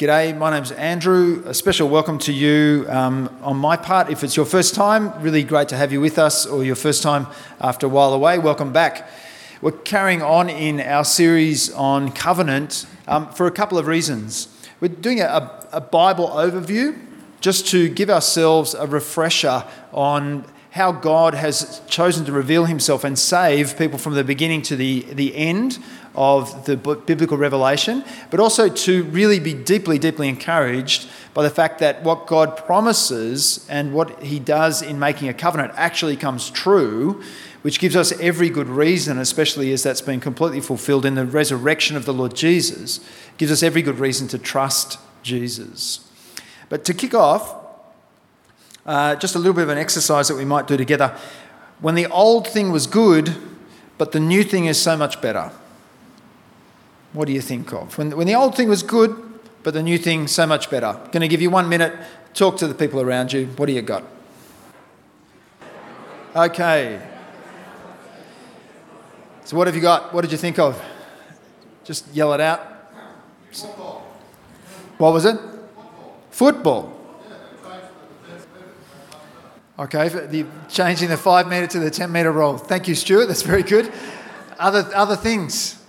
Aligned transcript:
G'day, 0.00 0.34
my 0.34 0.50
name's 0.50 0.72
Andrew. 0.72 1.42
A 1.44 1.52
special 1.52 1.86
welcome 1.86 2.18
to 2.20 2.32
you 2.32 2.86
um, 2.88 3.28
on 3.42 3.58
my 3.58 3.76
part. 3.76 4.08
If 4.08 4.24
it's 4.24 4.34
your 4.34 4.46
first 4.46 4.74
time, 4.74 5.12
really 5.20 5.44
great 5.44 5.68
to 5.68 5.76
have 5.76 5.92
you 5.92 6.00
with 6.00 6.18
us, 6.18 6.46
or 6.46 6.64
your 6.64 6.74
first 6.74 7.02
time 7.02 7.26
after 7.60 7.84
a 7.84 7.90
while 7.90 8.14
away, 8.14 8.38
welcome 8.38 8.72
back. 8.72 9.10
We're 9.60 9.72
carrying 9.72 10.22
on 10.22 10.48
in 10.48 10.80
our 10.80 11.04
series 11.04 11.70
on 11.74 12.12
covenant 12.12 12.86
um, 13.06 13.30
for 13.30 13.46
a 13.46 13.50
couple 13.50 13.76
of 13.76 13.86
reasons. 13.86 14.48
We're 14.80 14.88
doing 14.88 15.20
a, 15.20 15.68
a 15.70 15.82
Bible 15.82 16.28
overview 16.28 16.98
just 17.42 17.66
to 17.66 17.90
give 17.90 18.08
ourselves 18.08 18.72
a 18.72 18.86
refresher 18.86 19.66
on 19.92 20.46
how 20.70 20.92
God 20.92 21.34
has 21.34 21.82
chosen 21.88 22.24
to 22.26 22.32
reveal 22.32 22.66
himself 22.66 23.02
and 23.02 23.18
save 23.18 23.76
people 23.76 23.98
from 23.98 24.14
the 24.14 24.22
beginning 24.22 24.62
to 24.62 24.76
the, 24.76 25.00
the 25.12 25.34
end 25.34 25.78
of 26.14 26.64
the 26.66 26.76
biblical 26.76 27.36
revelation, 27.36 28.04
but 28.30 28.40
also 28.40 28.68
to 28.68 29.04
really 29.04 29.40
be 29.40 29.54
deeply, 29.54 29.98
deeply 29.98 30.28
encouraged 30.28 31.08
by 31.34 31.42
the 31.42 31.50
fact 31.50 31.78
that 31.80 32.02
what 32.02 32.26
God 32.26 32.56
promises 32.56 33.66
and 33.68 33.92
what 33.92 34.22
he 34.22 34.38
does 34.38 34.82
in 34.82 34.98
making 34.98 35.28
a 35.28 35.34
covenant 35.34 35.72
actually 35.76 36.16
comes 36.16 36.50
true, 36.50 37.22
which 37.62 37.78
gives 37.78 37.94
us 37.94 38.12
every 38.20 38.48
good 38.48 38.68
reason, 38.68 39.18
especially 39.18 39.72
as 39.72 39.82
that's 39.82 40.00
been 40.00 40.20
completely 40.20 40.60
fulfilled 40.60 41.04
in 41.04 41.14
the 41.14 41.26
resurrection 41.26 41.96
of 41.96 42.04
the 42.04 42.14
Lord 42.14 42.34
Jesus, 42.34 43.00
gives 43.38 43.52
us 43.52 43.62
every 43.62 43.82
good 43.82 43.98
reason 43.98 44.28
to 44.28 44.38
trust 44.38 44.98
Jesus. 45.22 46.08
But 46.68 46.84
to 46.84 46.94
kick 46.94 47.14
off, 47.14 47.59
uh, 48.86 49.16
just 49.16 49.34
a 49.34 49.38
little 49.38 49.54
bit 49.54 49.62
of 49.62 49.68
an 49.68 49.78
exercise 49.78 50.28
that 50.28 50.36
we 50.36 50.44
might 50.44 50.66
do 50.66 50.76
together. 50.76 51.16
When 51.80 51.94
the 51.94 52.06
old 52.06 52.46
thing 52.46 52.72
was 52.72 52.86
good, 52.86 53.34
but 53.98 54.12
the 54.12 54.20
new 54.20 54.42
thing 54.42 54.66
is 54.66 54.80
so 54.80 54.96
much 54.96 55.20
better. 55.20 55.50
What 57.12 57.26
do 57.26 57.32
you 57.32 57.40
think 57.40 57.72
of? 57.72 57.96
When, 57.98 58.16
when 58.16 58.26
the 58.26 58.34
old 58.34 58.56
thing 58.56 58.68
was 58.68 58.82
good, 58.82 59.16
but 59.62 59.74
the 59.74 59.82
new 59.82 59.98
thing 59.98 60.26
so 60.26 60.46
much 60.46 60.70
better. 60.70 60.98
Going 61.12 61.20
to 61.20 61.28
give 61.28 61.42
you 61.42 61.50
one 61.50 61.68
minute. 61.68 61.94
Talk 62.32 62.56
to 62.58 62.68
the 62.68 62.74
people 62.74 63.00
around 63.00 63.32
you. 63.32 63.46
What 63.56 63.66
do 63.66 63.72
you 63.72 63.82
got? 63.82 64.04
Okay. 66.34 67.00
So, 69.44 69.56
what 69.56 69.66
have 69.66 69.74
you 69.74 69.82
got? 69.82 70.14
What 70.14 70.22
did 70.22 70.30
you 70.30 70.38
think 70.38 70.58
of? 70.58 70.80
Just 71.82 72.06
yell 72.14 72.32
it 72.34 72.40
out. 72.40 72.60
Football. 73.50 74.06
What 74.96 75.12
was 75.12 75.24
it? 75.24 75.36
Football. 75.36 76.20
Football. 76.30 76.99
Okay, 79.80 80.08
the, 80.10 80.46
changing 80.68 81.08
the 81.08 81.16
five 81.16 81.48
metre 81.48 81.66
to 81.66 81.78
the 81.78 81.90
10 81.90 82.12
metre 82.12 82.30
roll. 82.30 82.58
Thank 82.58 82.86
you, 82.86 82.94
Stuart. 82.94 83.26
That's 83.26 83.40
very 83.40 83.62
good. 83.62 83.90
Other, 84.58 84.86
other 84.94 85.16
things. 85.16 85.82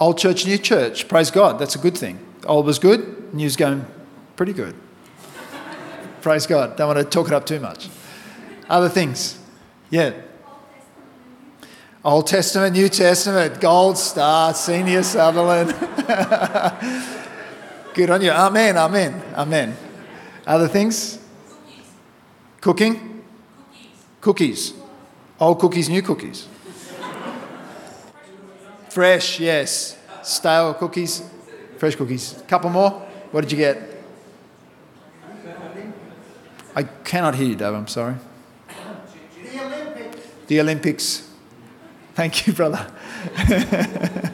Old 0.00 0.18
church, 0.18 0.44
new 0.44 0.58
church. 0.58 1.06
Praise 1.06 1.30
God. 1.30 1.60
That's 1.60 1.76
a 1.76 1.78
good 1.78 1.96
thing. 1.96 2.18
Old 2.46 2.66
was 2.66 2.80
good, 2.80 3.32
new's 3.32 3.54
going 3.54 3.86
pretty 4.34 4.52
good. 4.52 4.74
Praise 6.20 6.48
God. 6.48 6.76
Don't 6.76 6.94
want 6.94 6.98
to 6.98 7.04
talk 7.04 7.28
it 7.28 7.32
up 7.32 7.46
too 7.46 7.60
much. 7.60 7.88
Other 8.68 8.88
things. 8.88 9.38
Yeah. 9.90 10.14
Old 12.04 12.26
Testament, 12.26 12.74
New 12.74 12.88
Testament, 12.88 13.60
Gold 13.60 13.98
Star, 13.98 14.52
Senior 14.52 15.04
Sutherland. 15.04 15.68
good 17.94 18.10
on 18.10 18.20
you. 18.20 18.32
Amen, 18.32 18.76
amen, 18.76 19.22
amen. 19.34 19.76
Other 20.46 20.68
things? 20.68 21.18
Cooking? 22.60 23.22
Cookies. 24.20 24.72
cookies. 24.72 24.84
Old 25.40 25.58
cookies, 25.58 25.88
new 25.88 26.02
cookies. 26.02 26.48
Fresh, 28.88 29.40
yes. 29.40 29.98
Stale 30.22 30.74
cookies, 30.74 31.22
fresh 31.78 31.96
cookies. 31.96 32.42
Couple 32.46 32.70
more. 32.70 32.90
What 33.30 33.40
did 33.42 33.52
you 33.52 33.58
get? 33.58 33.78
I 36.76 36.82
cannot 36.82 37.34
hear 37.34 37.48
you, 37.48 37.56
Dave. 37.56 37.74
I'm 37.74 37.88
sorry. 37.88 38.14
The 39.52 39.60
Olympics. 39.60 40.28
The 40.46 40.60
Olympics. 40.60 41.30
Thank 42.14 42.46
you, 42.46 42.52
brother. 42.52 42.86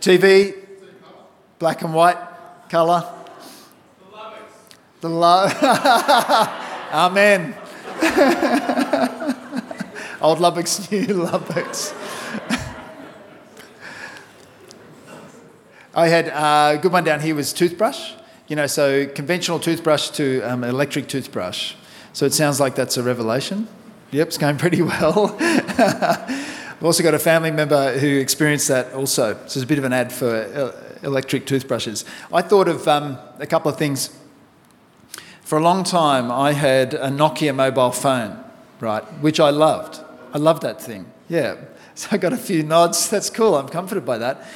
TV, 0.00 0.54
black 1.58 1.82
and 1.82 1.94
white, 1.94 2.18
colour. 2.68 3.21
The 5.02 5.08
love. 5.08 5.52
Amen. 6.92 7.56
Old 10.20 10.38
Lubbock's 10.38 10.88
new 10.92 11.06
Lubbock's. 11.06 11.92
I 15.92 16.06
had 16.06 16.28
uh, 16.28 16.78
a 16.78 16.80
good 16.80 16.92
one 16.92 17.02
down 17.02 17.18
here 17.18 17.34
was 17.34 17.52
toothbrush. 17.52 18.12
You 18.46 18.54
know, 18.54 18.68
so 18.68 19.08
conventional 19.08 19.58
toothbrush 19.58 20.10
to 20.10 20.40
um, 20.42 20.62
electric 20.62 21.08
toothbrush. 21.08 21.74
So 22.12 22.24
it 22.24 22.32
sounds 22.32 22.60
like 22.60 22.76
that's 22.76 22.96
a 22.96 23.02
revelation. 23.02 23.66
Yep, 24.12 24.28
it's 24.28 24.38
going 24.38 24.56
pretty 24.64 24.82
well. 24.82 25.34
I've 25.40 26.84
also 26.84 27.02
got 27.02 27.14
a 27.14 27.18
family 27.18 27.50
member 27.50 27.98
who 27.98 28.20
experienced 28.20 28.68
that 28.68 28.92
also. 28.92 29.34
So 29.34 29.42
it's 29.42 29.56
a 29.56 29.66
bit 29.66 29.78
of 29.78 29.84
an 29.84 29.92
ad 29.92 30.12
for 30.12 30.28
uh, 30.32 30.70
electric 31.04 31.46
toothbrushes. 31.46 32.04
I 32.32 32.42
thought 32.42 32.68
of 32.68 32.86
um, 32.86 33.18
a 33.40 33.48
couple 33.48 33.68
of 33.68 33.76
things. 33.76 34.16
For 35.52 35.58
a 35.58 35.62
long 35.62 35.84
time, 35.84 36.32
I 36.32 36.52
had 36.54 36.94
a 36.94 37.08
Nokia 37.08 37.54
mobile 37.54 37.90
phone, 37.90 38.42
right, 38.80 39.04
which 39.20 39.38
I 39.38 39.50
loved. 39.50 40.00
I 40.32 40.38
loved 40.38 40.62
that 40.62 40.80
thing. 40.80 41.04
Yeah. 41.28 41.56
So 41.94 42.08
I 42.10 42.16
got 42.16 42.32
a 42.32 42.38
few 42.38 42.62
nods. 42.62 43.10
That's 43.10 43.28
cool. 43.28 43.54
I'm 43.54 43.68
comforted 43.68 44.06
by 44.06 44.16
that. 44.16 44.46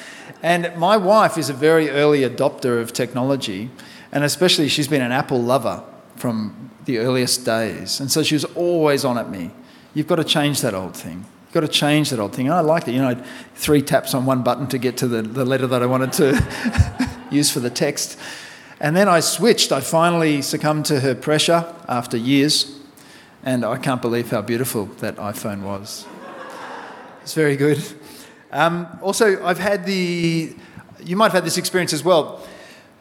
And 0.43 0.75
my 0.79 0.97
wife 0.97 1.37
is 1.37 1.51
a 1.51 1.53
very 1.53 1.91
early 1.91 2.21
adopter 2.21 2.81
of 2.81 2.95
technology, 2.95 3.71
and 4.11 4.25
especially 4.25 4.69
she's 4.71 4.89
been 4.89 5.03
an 5.03 5.12
Apple 5.12 5.43
lover 5.43 5.85
from 6.15 6.71
the 6.87 6.97
earliest 6.97 7.45
days. 7.45 8.01
And 8.01 8.11
so 8.11 8.23
she 8.23 8.35
was 8.35 8.47
always 8.55 9.05
on 9.05 9.19
at 9.19 9.29
me. 9.29 9.51
You've 9.93 10.06
got 10.06 10.17
to 10.17 10.25
change 10.25 10.62
that 10.62 10.73
old 10.73 10.97
thing. 10.97 11.27
You've 11.45 11.53
got 11.53 11.61
to 11.61 11.69
change 11.69 12.09
that 12.09 12.21
old 12.21 12.35
thing. 12.35 12.47
And 12.47 12.55
I 12.55 12.61
liked 12.61 12.89
it. 12.89 12.93
You 12.93 13.03
know, 13.03 13.23
three 13.55 13.83
taps 13.83 14.15
on 14.15 14.25
one 14.25 14.43
button 14.43 14.67
to 14.69 14.79
get 14.79 14.97
to 14.97 15.06
the, 15.06 15.21
the 15.21 15.45
letter 15.45 15.67
that 15.67 15.83
I 15.83 15.87
wanted 15.87 16.12
to 16.15 17.21
use 17.31 17.51
for 17.51 17.61
the 17.61 17.69
text. 17.69 18.19
And 18.81 18.94
then 18.97 19.09
I 19.09 19.20
switched. 19.20 19.72
I 19.72 19.81
finally 19.81 20.42
succumbed 20.42 20.87
to 20.87 21.00
her 21.00 21.14
pressure 21.14 21.64
after 21.88 22.16
years. 22.16 22.78
And 23.42 23.64
I 23.64 23.78
can't 23.78 24.03
believe 24.03 24.31
how 24.31 24.42
beautiful 24.42 24.87
that 25.00 25.16
iPhone 25.16 25.62
was. 25.62 26.06
It's 27.22 27.34
very 27.34 27.56
good. 27.56 27.82
Um, 28.53 28.87
also, 29.03 29.44
I've 29.44 29.59
had 29.59 29.84
the, 29.87 30.54
you 31.04 31.16
might 31.16 31.26
have 31.26 31.34
had 31.34 31.44
this 31.44 31.59
experience 31.59 31.92
as 31.92 32.04
well, 32.04 32.47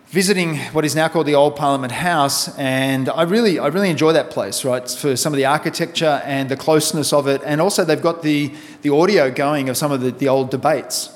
visiting 0.07 0.57
what 0.73 0.83
is 0.85 0.95
now 0.95 1.07
called 1.07 1.27
the 1.27 1.35
Old 1.35 1.55
Parliament 1.55 1.91
House, 1.91 2.55
and 2.57 3.07
I 3.09 3.23
really, 3.23 3.59
I 3.59 3.67
really 3.67 3.89
enjoy 3.89 4.13
that 4.13 4.31
place, 4.31 4.65
right, 4.65 4.89
for 4.89 5.15
some 5.15 5.33
of 5.33 5.37
the 5.37 5.45
architecture 5.45 6.21
and 6.25 6.49
the 6.49 6.57
closeness 6.57 7.13
of 7.13 7.27
it, 7.27 7.41
and 7.45 7.61
also 7.61 7.85
they've 7.85 8.01
got 8.01 8.23
the, 8.23 8.53
the 8.81 8.89
audio 8.89 9.29
going 9.29 9.69
of 9.69 9.77
some 9.77 9.91
of 9.91 10.01
the, 10.01 10.11
the 10.11 10.27
old 10.27 10.49
debates. 10.49 11.11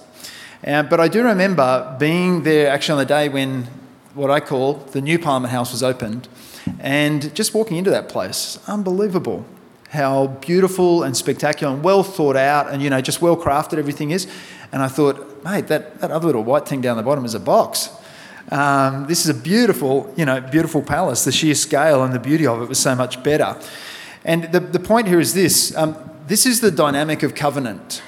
Uh, 0.65 0.83
but 0.83 0.99
I 0.99 1.07
do 1.07 1.23
remember 1.23 1.95
being 1.99 2.43
there 2.43 2.69
actually 2.69 2.93
on 2.93 2.99
the 2.99 3.05
day 3.05 3.29
when 3.29 3.67
what 4.13 4.31
I 4.31 4.39
call 4.39 4.75
the 4.75 5.01
new 5.01 5.19
Parliament 5.19 5.51
House 5.51 5.71
was 5.71 5.83
opened, 5.83 6.27
and 6.79 7.33
just 7.35 7.53
walking 7.53 7.77
into 7.77 7.89
that 7.89 8.09
place, 8.09 8.59
unbelievable 8.67 9.45
how 9.89 10.27
beautiful 10.27 11.01
and 11.01 11.17
spectacular 11.17 11.73
and 11.73 11.83
well 11.83 12.03
thought 12.03 12.35
out 12.35 12.69
and 12.69 12.81
you 12.81 12.89
know 12.89 13.01
just 13.01 13.21
well 13.21 13.35
crafted 13.35 13.77
everything 13.77 14.11
is. 14.11 14.27
And 14.71 14.81
i 14.81 14.87
thought 14.87 15.43
mate 15.43 15.67
that, 15.67 15.99
that 15.99 16.11
other 16.11 16.27
little 16.27 16.43
white 16.43 16.67
thing 16.67 16.81
down 16.81 16.95
the 16.97 17.03
bottom 17.03 17.25
is 17.25 17.33
a 17.33 17.39
box. 17.39 17.89
Um, 18.51 19.05
this 19.07 19.25
is 19.25 19.29
a 19.29 19.33
beautiful 19.39 20.13
you 20.15 20.25
know 20.25 20.41
beautiful 20.41 20.81
palace. 20.81 21.25
The 21.25 21.31
sheer 21.31 21.55
scale 21.55 22.03
and 22.03 22.13
the 22.13 22.19
beauty 22.19 22.45
of 22.45 22.61
it 22.61 22.69
was 22.69 22.79
so 22.79 22.95
much 22.95 23.21
better. 23.23 23.59
And 24.23 24.51
the, 24.51 24.59
the 24.59 24.79
point 24.79 25.07
here 25.07 25.19
is 25.19 25.33
this 25.33 25.75
um, 25.75 25.95
this 26.27 26.45
is 26.45 26.61
the 26.61 26.71
dynamic 26.71 27.23
of 27.23 27.33
covenant 27.33 28.03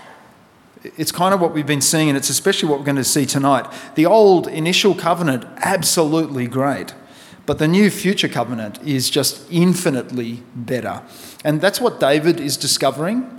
it's 0.84 1.12
kind 1.12 1.34
of 1.34 1.40
what 1.40 1.54
we've 1.54 1.68
been 1.68 1.82
seeing 1.82 2.10
and 2.10 2.18
it's 2.18 2.30
especially 2.30 2.70
what 2.70 2.80
we're 2.80 2.86
going 2.86 2.96
to 2.96 3.04
see 3.04 3.26
tonight 3.26 3.72
the 3.96 4.06
old 4.06 4.48
initial 4.48 4.96
covenant 4.96 5.46
absolutely 5.58 6.48
great 6.48 6.94
but 7.46 7.58
the 7.58 7.68
new 7.68 7.90
future 7.90 8.30
covenant 8.30 8.82
is 8.84 9.10
just 9.10 9.46
infinitely 9.52 10.44
better. 10.56 11.02
And 11.44 11.60
that's 11.60 11.82
what 11.82 12.00
David 12.00 12.40
is 12.40 12.56
discovering 12.56 13.30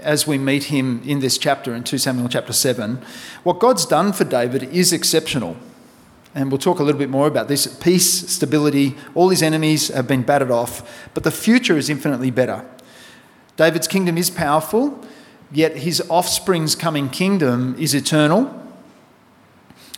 as 0.00 0.26
we 0.26 0.38
meet 0.38 0.64
him 0.64 1.02
in 1.04 1.20
this 1.20 1.38
chapter 1.38 1.74
in 1.74 1.82
2 1.82 1.98
Samuel 1.98 2.28
chapter 2.28 2.52
7. 2.52 3.02
What 3.44 3.58
God's 3.58 3.86
done 3.86 4.12
for 4.12 4.24
David 4.24 4.64
is 4.64 4.92
exceptional. 4.92 5.56
And 6.34 6.50
we'll 6.50 6.58
talk 6.58 6.80
a 6.80 6.82
little 6.82 6.98
bit 6.98 7.08
more 7.08 7.26
about 7.26 7.48
this. 7.48 7.66
Peace, 7.78 8.28
stability, 8.30 8.94
all 9.14 9.30
his 9.30 9.42
enemies 9.42 9.88
have 9.88 10.06
been 10.06 10.22
battered 10.22 10.50
off, 10.50 11.08
but 11.14 11.24
the 11.24 11.30
future 11.30 11.78
is 11.78 11.88
infinitely 11.88 12.30
better. 12.30 12.62
David's 13.56 13.88
kingdom 13.88 14.18
is 14.18 14.28
powerful, 14.28 15.02
yet 15.52 15.78
his 15.78 16.02
offspring's 16.10 16.74
coming 16.74 17.08
kingdom 17.08 17.74
is 17.78 17.94
eternal 17.94 18.66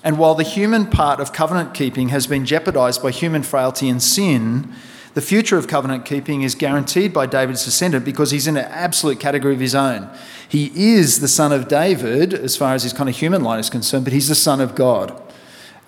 and 0.05 0.19
while 0.19 0.35
the 0.35 0.45
human 0.45 0.87
part 0.87 1.21
of 1.21 1.33
covenant 1.33 1.75
keeping 1.75 2.09
has 2.11 2.27
been 2.27 2.45
jeopardized 2.45 3.03
by 3.03 3.11
human 3.11 3.43
frailty 3.43 3.89
and 3.89 4.03
sin, 4.03 4.73
the 5.15 5.21
future 5.21 5.59
of 5.59 5.67
covenant 5.67 6.05
keeping 6.05 6.43
is 6.43 6.55
guaranteed 6.55 7.13
by 7.13 7.27
David's 7.27 7.65
descendant 7.65 8.05
because 8.05 8.31
he's 8.31 8.47
in 8.47 8.57
an 8.57 8.67
absolute 8.67 9.19
category 9.19 9.55
of 9.55 9.61
his 9.61 9.75
own. 9.75 10.09
He 10.49 10.71
is 10.75 11.21
the 11.21 11.29
son 11.29 11.53
of 11.53 11.67
David 11.67 12.33
as 12.33 12.57
far 12.57 12.75
as 12.75 12.85
his 12.85 12.93
kind 12.93 13.09
of 13.09 13.17
human 13.17 13.43
line 13.43 13.59
is 13.59 13.69
concerned, 13.69 14.05
but 14.05 14.13
he's 14.13 14.29
the 14.29 14.35
son 14.35 14.61
of 14.61 14.75
God. 14.75 15.21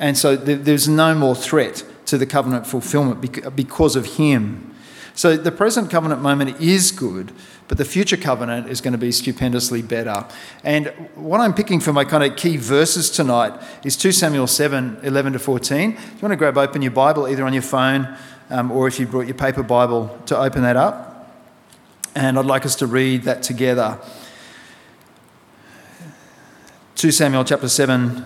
And 0.01 0.19
so 0.19 0.35
there's 0.35 0.89
no 0.89 1.15
more 1.15 1.37
threat 1.37 1.85
to 2.07 2.19
the 2.19 2.27
covenant 2.27 2.67
fulfillment 2.67 3.55
because 3.55 3.95
of 3.95 4.17
him. 4.17 4.70
So 5.21 5.37
the 5.37 5.53
present 5.53 5.91
covenant 5.91 6.23
moment 6.23 6.63
is 6.63 6.91
good, 6.91 7.31
but 7.69 7.77
the 7.77 7.85
future 7.85 8.17
covenant 8.17 8.71
is 8.71 8.81
going 8.81 8.93
to 8.93 8.99
be 8.99 9.13
stupendously 9.13 9.83
better. 9.83 10.27
And 10.65 10.87
what 11.15 11.43
I'm 11.43 11.53
picking 11.53 11.79
for 11.79 11.93
my 11.93 12.07
kind 12.07 12.25
of 12.25 12.39
key 12.39 12.57
verses 12.57 13.11
tonight 13.11 13.53
is 13.85 13.99
2 13.99 14.13
Samuel 14.13 14.47
7 14.47 15.01
11 15.03 15.35
to 15.35 15.39
14. 15.39 15.91
If 15.91 15.99
you 15.99 16.19
want 16.23 16.33
to 16.33 16.37
grab 16.37 16.57
open 16.57 16.81
your 16.81 16.93
Bible, 16.93 17.29
either 17.29 17.45
on 17.45 17.53
your 17.53 17.61
phone 17.61 18.17
um, 18.49 18.73
or 18.73 18.89
if 18.89 18.99
you 18.99 19.07
brought 19.07 19.27
your 19.27 19.35
paper 19.35 19.63
Bible 19.63 20.19
to 20.25 20.39
open 20.39 20.63
that 20.63 20.79
up. 20.79 21.31
And 22.15 22.39
I'd 22.39 22.47
like 22.47 22.65
us 22.65 22.75
to 22.77 22.87
read 22.87 23.25
that 23.25 23.43
together. 23.43 23.99
2 26.95 27.11
Samuel 27.11 27.45
chapter 27.45 27.69
7 27.69 28.25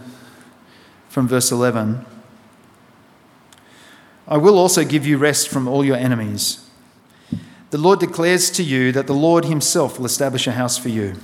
from 1.08 1.26
verse 1.26 1.50
11. 1.50 2.06
I 4.28 4.36
will 4.36 4.56
also 4.56 4.84
give 4.84 5.04
you 5.04 5.18
rest 5.18 5.48
from 5.48 5.66
all 5.66 5.84
your 5.84 5.96
enemies. 5.96 6.63
The 7.74 7.80
Lord 7.80 7.98
declares 7.98 8.52
to 8.52 8.62
you 8.62 8.92
that 8.92 9.08
the 9.08 9.14
Lord 9.14 9.46
Himself 9.46 9.98
will 9.98 10.06
establish 10.06 10.46
a 10.46 10.52
house 10.52 10.78
for 10.78 10.90
you. 10.90 11.16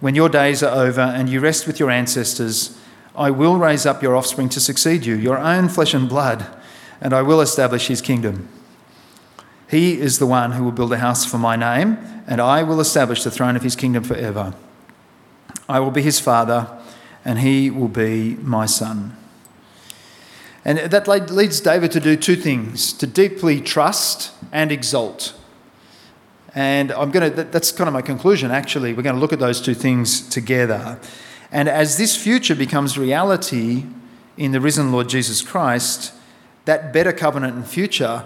When 0.00 0.16
your 0.16 0.28
days 0.28 0.64
are 0.64 0.84
over 0.84 1.00
and 1.00 1.28
you 1.28 1.38
rest 1.38 1.68
with 1.68 1.78
your 1.78 1.92
ancestors, 1.92 2.76
I 3.14 3.30
will 3.30 3.56
raise 3.56 3.86
up 3.86 4.02
your 4.02 4.16
offspring 4.16 4.48
to 4.48 4.58
succeed 4.58 5.06
you, 5.06 5.14
your 5.14 5.38
own 5.38 5.68
flesh 5.68 5.94
and 5.94 6.08
blood, 6.08 6.44
and 7.00 7.14
I 7.14 7.22
will 7.22 7.40
establish 7.40 7.86
His 7.86 8.02
kingdom. 8.02 8.48
He 9.70 10.00
is 10.00 10.18
the 10.18 10.26
one 10.26 10.50
who 10.50 10.64
will 10.64 10.72
build 10.72 10.92
a 10.92 10.98
house 10.98 11.24
for 11.24 11.38
my 11.38 11.54
name, 11.54 11.98
and 12.26 12.40
I 12.40 12.64
will 12.64 12.80
establish 12.80 13.22
the 13.22 13.30
throne 13.30 13.54
of 13.54 13.62
His 13.62 13.76
kingdom 13.76 14.02
forever. 14.02 14.56
I 15.68 15.78
will 15.78 15.92
be 15.92 16.02
His 16.02 16.18
father, 16.18 16.68
and 17.24 17.38
He 17.38 17.70
will 17.70 17.86
be 17.86 18.34
my 18.40 18.66
son. 18.66 19.16
And 20.64 20.78
that 20.78 21.06
leads 21.06 21.60
David 21.60 21.92
to 21.92 22.00
do 22.00 22.16
two 22.16 22.34
things 22.34 22.92
to 22.94 23.06
deeply 23.06 23.60
trust 23.60 24.32
and 24.50 24.72
exalt. 24.72 25.32
And 26.54 26.92
I'm 26.92 27.10
going 27.10 27.32
to, 27.32 27.44
that's 27.44 27.72
kind 27.72 27.88
of 27.88 27.94
my 27.94 28.02
conclusion, 28.02 28.50
actually. 28.50 28.92
We're 28.92 29.02
going 29.02 29.16
to 29.16 29.20
look 29.20 29.32
at 29.32 29.40
those 29.40 29.60
two 29.60 29.74
things 29.74 30.26
together. 30.28 31.00
And 31.50 31.68
as 31.68 31.98
this 31.98 32.16
future 32.16 32.54
becomes 32.54 32.96
reality 32.96 33.84
in 34.36 34.52
the 34.52 34.60
risen 34.60 34.92
Lord 34.92 35.08
Jesus 35.08 35.42
Christ, 35.42 36.12
that 36.64 36.92
better 36.92 37.12
covenant 37.12 37.54
and 37.54 37.66
future 37.66 38.24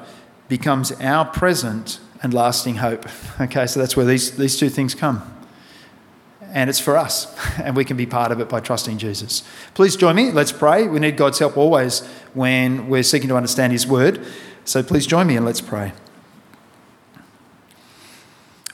becomes 0.49 0.93
our 0.93 1.25
present 1.25 2.01
and 2.23 2.35
lasting 2.35 2.77
hope. 2.77 3.07
Okay, 3.41 3.67
so 3.67 3.79
that's 3.79 3.97
where 3.97 4.05
these, 4.05 4.37
these 4.37 4.59
two 4.59 4.69
things 4.69 4.97
come. 4.97 5.23
And 6.53 6.69
it's 6.69 6.81
for 6.81 6.97
us, 6.97 7.33
and 7.59 7.77
we 7.77 7.85
can 7.85 7.97
be 7.97 8.07
part 8.07 8.33
of 8.33 8.41
it 8.41 8.49
by 8.49 8.59
trusting 8.61 8.99
Jesus. 8.99 9.45
Please 9.75 9.95
join 9.95 10.17
me. 10.17 10.33
Let's 10.33 10.51
pray. 10.51 10.89
We 10.89 10.99
need 10.99 11.17
God's 11.17 11.39
help 11.39 11.57
always 11.57 12.01
when 12.35 12.89
we're 12.89 13.05
seeking 13.05 13.29
to 13.29 13.37
understand 13.37 13.73
His 13.73 13.87
word. 13.87 14.27
So 14.65 14.83
please 14.83 15.07
join 15.07 15.29
me 15.29 15.37
and 15.37 15.47
let's 15.47 15.61
pray. 15.61 15.93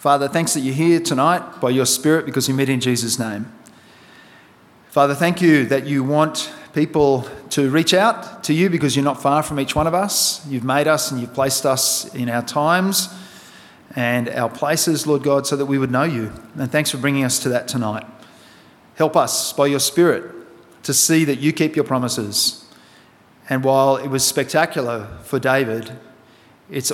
Father, 0.04 0.28
thanks 0.28 0.52
that 0.52 0.60
you're 0.60 0.74
here 0.74 1.00
tonight 1.00 1.62
by 1.62 1.70
your 1.70 1.86
Spirit 1.86 2.26
because 2.26 2.46
you 2.46 2.52
met 2.52 2.68
in 2.68 2.78
Jesus' 2.78 3.18
name. 3.18 3.50
Father, 4.90 5.14
thank 5.14 5.40
you 5.40 5.64
that 5.64 5.86
you 5.86 6.04
want 6.04 6.52
people 6.74 7.26
to 7.48 7.70
reach 7.70 7.94
out 7.94 8.44
to 8.44 8.52
you 8.52 8.68
because 8.68 8.94
you're 8.94 9.02
not 9.02 9.22
far 9.22 9.42
from 9.42 9.58
each 9.58 9.74
one 9.74 9.86
of 9.86 9.94
us. 9.94 10.46
You've 10.46 10.62
made 10.62 10.86
us 10.88 11.10
and 11.10 11.22
you've 11.22 11.32
placed 11.32 11.64
us 11.64 12.14
in 12.14 12.28
our 12.28 12.42
times 12.42 13.08
and 13.96 14.28
our 14.28 14.50
places, 14.50 15.06
Lord 15.06 15.22
God, 15.22 15.46
so 15.46 15.56
that 15.56 15.64
we 15.64 15.78
would 15.78 15.90
know 15.90 16.04
you. 16.04 16.34
And 16.58 16.70
thanks 16.70 16.90
for 16.90 16.98
bringing 16.98 17.24
us 17.24 17.38
to 17.38 17.48
that 17.48 17.66
tonight. 17.66 18.04
Help 18.96 19.16
us 19.16 19.54
by 19.54 19.68
your 19.68 19.80
Spirit 19.80 20.30
to 20.82 20.92
see 20.92 21.24
that 21.24 21.38
you 21.38 21.50
keep 21.50 21.76
your 21.76 21.84
promises. 21.86 22.70
And 23.48 23.64
while 23.64 23.96
it 23.96 24.08
was 24.08 24.22
spectacular 24.22 25.08
for 25.22 25.38
David, 25.38 25.96
it's 26.68 26.92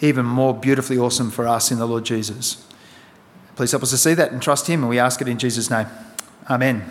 even 0.00 0.24
more 0.24 0.54
beautifully 0.54 0.98
awesome 0.98 1.30
for 1.30 1.46
us 1.46 1.70
in 1.70 1.78
the 1.78 1.86
Lord 1.86 2.04
Jesus. 2.04 2.66
Please 3.56 3.70
help 3.72 3.82
us 3.82 3.90
to 3.90 3.98
see 3.98 4.14
that 4.14 4.32
and 4.32 4.40
trust 4.40 4.66
Him, 4.66 4.80
and 4.80 4.88
we 4.88 4.98
ask 4.98 5.20
it 5.20 5.28
in 5.28 5.38
Jesus' 5.38 5.70
name. 5.70 5.86
Amen. 6.48 6.90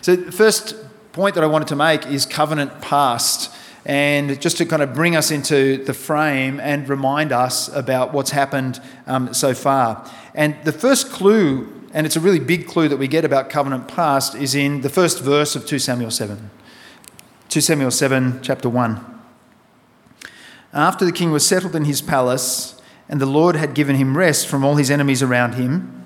So, 0.00 0.16
the 0.16 0.32
first 0.32 0.76
point 1.12 1.34
that 1.34 1.44
I 1.44 1.46
wanted 1.46 1.68
to 1.68 1.76
make 1.76 2.06
is 2.06 2.26
covenant 2.26 2.80
past. 2.80 3.54
And 3.86 4.40
just 4.40 4.56
to 4.58 4.66
kind 4.66 4.82
of 4.82 4.94
bring 4.94 5.14
us 5.14 5.30
into 5.30 5.82
the 5.84 5.92
frame 5.92 6.58
and 6.58 6.88
remind 6.88 7.32
us 7.32 7.68
about 7.68 8.14
what's 8.14 8.30
happened 8.30 8.80
um, 9.06 9.34
so 9.34 9.52
far. 9.52 10.10
And 10.34 10.56
the 10.64 10.72
first 10.72 11.10
clue, 11.10 11.70
and 11.92 12.06
it's 12.06 12.16
a 12.16 12.20
really 12.20 12.40
big 12.40 12.66
clue 12.66 12.88
that 12.88 12.96
we 12.96 13.08
get 13.08 13.26
about 13.26 13.50
covenant 13.50 13.88
past, 13.88 14.34
is 14.34 14.54
in 14.54 14.80
the 14.80 14.88
first 14.88 15.20
verse 15.20 15.54
of 15.54 15.66
2 15.66 15.78
Samuel 15.78 16.10
7. 16.10 16.50
2 17.50 17.60
Samuel 17.60 17.90
7, 17.90 18.40
chapter 18.42 18.70
1. 18.70 19.13
After 20.74 21.04
the 21.04 21.12
king 21.12 21.30
was 21.30 21.46
settled 21.46 21.76
in 21.76 21.84
his 21.84 22.02
palace 22.02 22.74
and 23.08 23.20
the 23.20 23.26
Lord 23.26 23.54
had 23.54 23.74
given 23.74 23.94
him 23.94 24.18
rest 24.18 24.48
from 24.48 24.64
all 24.64 24.74
his 24.74 24.90
enemies 24.90 25.22
around 25.22 25.54
him, 25.54 26.04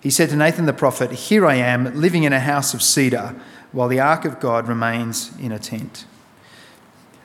he 0.00 0.10
said 0.10 0.28
to 0.30 0.36
Nathan 0.36 0.66
the 0.66 0.72
prophet, 0.72 1.12
Here 1.12 1.46
I 1.46 1.54
am, 1.54 2.00
living 2.00 2.24
in 2.24 2.32
a 2.32 2.40
house 2.40 2.74
of 2.74 2.82
cedar, 2.82 3.40
while 3.70 3.88
the 3.88 4.00
ark 4.00 4.24
of 4.24 4.40
God 4.40 4.66
remains 4.66 5.36
in 5.38 5.52
a 5.52 5.58
tent. 5.58 6.04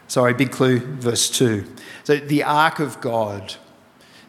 Sorry, 0.08 0.34
big 0.34 0.52
clue, 0.52 0.80
verse 0.80 1.30
2. 1.30 1.66
So, 2.04 2.18
the 2.18 2.44
ark 2.44 2.80
of 2.80 3.02
God. 3.02 3.56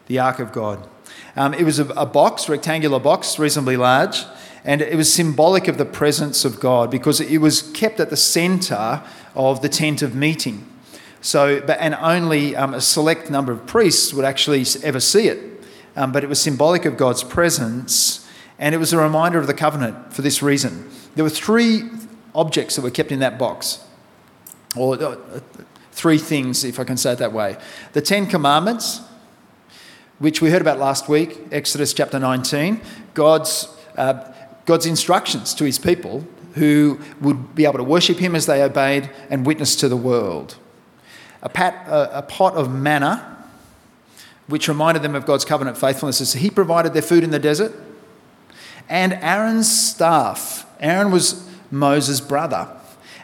The 0.07 0.19
ark 0.19 0.39
of 0.39 0.51
God. 0.51 0.87
Um, 1.35 1.53
it 1.53 1.63
was 1.63 1.77
a, 1.77 1.85
a 1.89 2.05
box, 2.05 2.49
rectangular 2.49 2.99
box, 2.99 3.37
reasonably 3.37 3.77
large, 3.77 4.23
and 4.63 4.81
it 4.81 4.95
was 4.95 5.11
symbolic 5.11 5.67
of 5.67 5.77
the 5.77 5.85
presence 5.85 6.45
of 6.45 6.59
God 6.59 6.89
because 6.89 7.19
it 7.19 7.39
was 7.39 7.61
kept 7.73 7.99
at 7.99 8.09
the 8.09 8.17
centre 8.17 9.03
of 9.35 9.61
the 9.61 9.69
tent 9.69 10.01
of 10.01 10.15
meeting. 10.15 10.67
So, 11.23 11.61
but, 11.61 11.79
and 11.79 11.95
only 11.95 12.53
um, 12.53 12.73
a 12.73 12.81
select 12.81 13.31
number 13.31 13.53
of 13.53 13.65
priests 13.65 14.13
would 14.13 14.25
actually 14.25 14.65
ever 14.83 14.99
see 14.99 15.29
it. 15.29 15.63
Um, 15.95 16.11
but 16.11 16.21
it 16.21 16.27
was 16.27 16.41
symbolic 16.41 16.83
of 16.83 16.97
God's 16.97 17.23
presence, 17.23 18.27
and 18.59 18.75
it 18.75 18.77
was 18.77 18.91
a 18.91 18.97
reminder 18.97 19.39
of 19.39 19.47
the 19.47 19.53
covenant 19.53 20.13
for 20.13 20.21
this 20.21 20.43
reason. 20.43 20.89
There 21.15 21.23
were 21.23 21.29
three 21.29 21.83
objects 22.35 22.75
that 22.75 22.81
were 22.81 22.91
kept 22.91 23.11
in 23.11 23.19
that 23.19 23.39
box, 23.39 23.85
or 24.75 25.01
uh, 25.01 25.15
three 25.93 26.17
things, 26.17 26.65
if 26.65 26.77
I 26.77 26.83
can 26.83 26.97
say 26.97 27.13
it 27.13 27.19
that 27.19 27.31
way. 27.31 27.55
The 27.93 28.01
Ten 28.01 28.27
Commandments, 28.27 28.99
which 30.19 30.41
we 30.41 30.49
heard 30.49 30.61
about 30.61 30.77
last 30.77 31.07
week, 31.07 31.39
Exodus 31.53 31.93
chapter 31.93 32.19
19, 32.19 32.81
God's, 33.13 33.69
uh, 33.95 34.29
God's 34.65 34.87
instructions 34.87 35.53
to 35.53 35.63
his 35.63 35.79
people 35.79 36.27
who 36.55 36.99
would 37.21 37.55
be 37.55 37.63
able 37.63 37.77
to 37.77 37.83
worship 37.83 38.17
him 38.17 38.35
as 38.35 38.45
they 38.45 38.61
obeyed 38.61 39.09
and 39.29 39.45
witness 39.45 39.77
to 39.77 39.87
the 39.87 39.97
world 39.97 40.57
a, 41.43 41.49
pat, 41.49 41.87
a, 41.87 42.19
a 42.19 42.21
pot 42.23 42.55
of 42.55 42.73
manna, 42.73 43.45
which 44.47 44.67
reminded 44.67 45.03
them 45.03 45.13
of 45.13 45.25
God's 45.25 45.45
covenant 45.45 45.77
faithfulness. 45.77 46.27
So 46.27 46.39
he 46.39 46.49
provided 46.49 46.93
their 46.93 47.01
food 47.01 47.23
in 47.23 47.29
the 47.29 47.39
desert. 47.39 47.73
And 48.89 49.13
Aaron's 49.13 49.71
staff. 49.71 50.65
Aaron 50.79 51.11
was 51.11 51.47
Moses' 51.69 52.19
brother. 52.19 52.67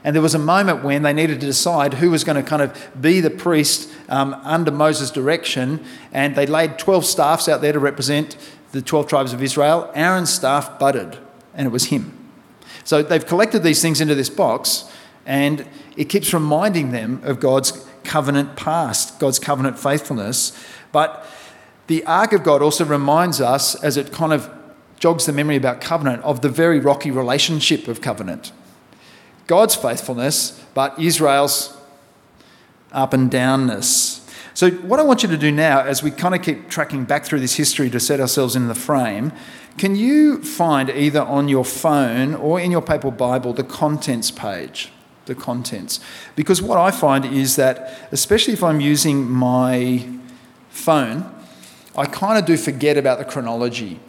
And 0.03 0.15
there 0.15 0.21
was 0.21 0.35
a 0.35 0.39
moment 0.39 0.83
when 0.83 1.01
they 1.03 1.11
needed 1.11 1.41
to 1.41 1.45
decide 1.45 1.95
who 1.95 2.11
was 2.11 2.23
going 2.23 2.41
to 2.41 2.47
kind 2.47 2.61
of 2.61 3.01
be 3.01 3.19
the 3.19 3.29
priest 3.29 3.89
um, 4.07 4.33
under 4.43 4.71
Moses' 4.71 5.11
direction. 5.11 5.83
And 6.13 6.35
they 6.35 6.45
laid 6.45 6.77
12 6.77 7.05
staffs 7.05 7.49
out 7.49 7.61
there 7.61 7.73
to 7.73 7.79
represent 7.79 8.37
the 8.71 8.81
12 8.81 9.07
tribes 9.07 9.33
of 9.33 9.41
Israel. 9.41 9.91
Aaron's 9.95 10.31
staff 10.31 10.79
budded, 10.79 11.17
and 11.53 11.65
it 11.65 11.71
was 11.71 11.85
him. 11.85 12.15
So 12.83 13.01
they've 13.01 13.25
collected 13.25 13.59
these 13.59 13.81
things 13.81 13.99
into 13.99 14.15
this 14.15 14.29
box, 14.29 14.89
and 15.25 15.67
it 15.97 16.05
keeps 16.05 16.33
reminding 16.33 16.91
them 16.91 17.21
of 17.23 17.39
God's 17.39 17.88
covenant 18.03 18.55
past, 18.55 19.19
God's 19.19 19.39
covenant 19.39 19.79
faithfulness. 19.79 20.57
But 20.91 21.25
the 21.87 22.05
ark 22.05 22.33
of 22.33 22.43
God 22.43 22.61
also 22.61 22.85
reminds 22.85 23.41
us, 23.41 23.75
as 23.83 23.97
it 23.97 24.11
kind 24.11 24.33
of 24.33 24.49
jogs 24.99 25.25
the 25.25 25.33
memory 25.33 25.55
about 25.55 25.81
covenant, 25.81 26.23
of 26.23 26.41
the 26.41 26.49
very 26.49 26.79
rocky 26.79 27.11
relationship 27.11 27.87
of 27.87 28.01
covenant. 28.01 28.51
God's 29.47 29.75
faithfulness, 29.75 30.63
but 30.73 30.97
Israel's 30.99 31.75
up 32.91 33.13
and 33.13 33.31
downness. 33.31 34.17
So, 34.53 34.71
what 34.71 34.99
I 34.99 35.03
want 35.03 35.23
you 35.23 35.29
to 35.29 35.37
do 35.37 35.51
now, 35.51 35.81
as 35.81 36.03
we 36.03 36.11
kind 36.11 36.35
of 36.35 36.41
keep 36.41 36.69
tracking 36.69 37.05
back 37.05 37.25
through 37.25 37.39
this 37.39 37.55
history 37.55 37.89
to 37.91 37.99
set 37.99 38.19
ourselves 38.19 38.55
in 38.55 38.67
the 38.67 38.75
frame, 38.75 39.31
can 39.77 39.95
you 39.95 40.43
find 40.43 40.89
either 40.89 41.21
on 41.21 41.47
your 41.47 41.63
phone 41.63 42.35
or 42.35 42.59
in 42.59 42.69
your 42.69 42.81
paper 42.81 43.09
Bible 43.09 43.53
the 43.53 43.63
contents 43.63 44.31
page? 44.31 44.91
The 45.29 45.35
contents. 45.35 46.01
Because 46.35 46.61
what 46.61 46.77
I 46.77 46.91
find 46.91 47.23
is 47.23 47.55
that, 47.55 47.97
especially 48.11 48.53
if 48.53 48.63
I'm 48.63 48.81
using 48.81 49.29
my 49.29 50.05
phone, 50.69 51.33
I 51.95 52.05
kind 52.05 52.37
of 52.37 52.45
do 52.45 52.57
forget 52.57 52.97
about 52.97 53.17
the 53.19 53.25
chronology. 53.25 53.99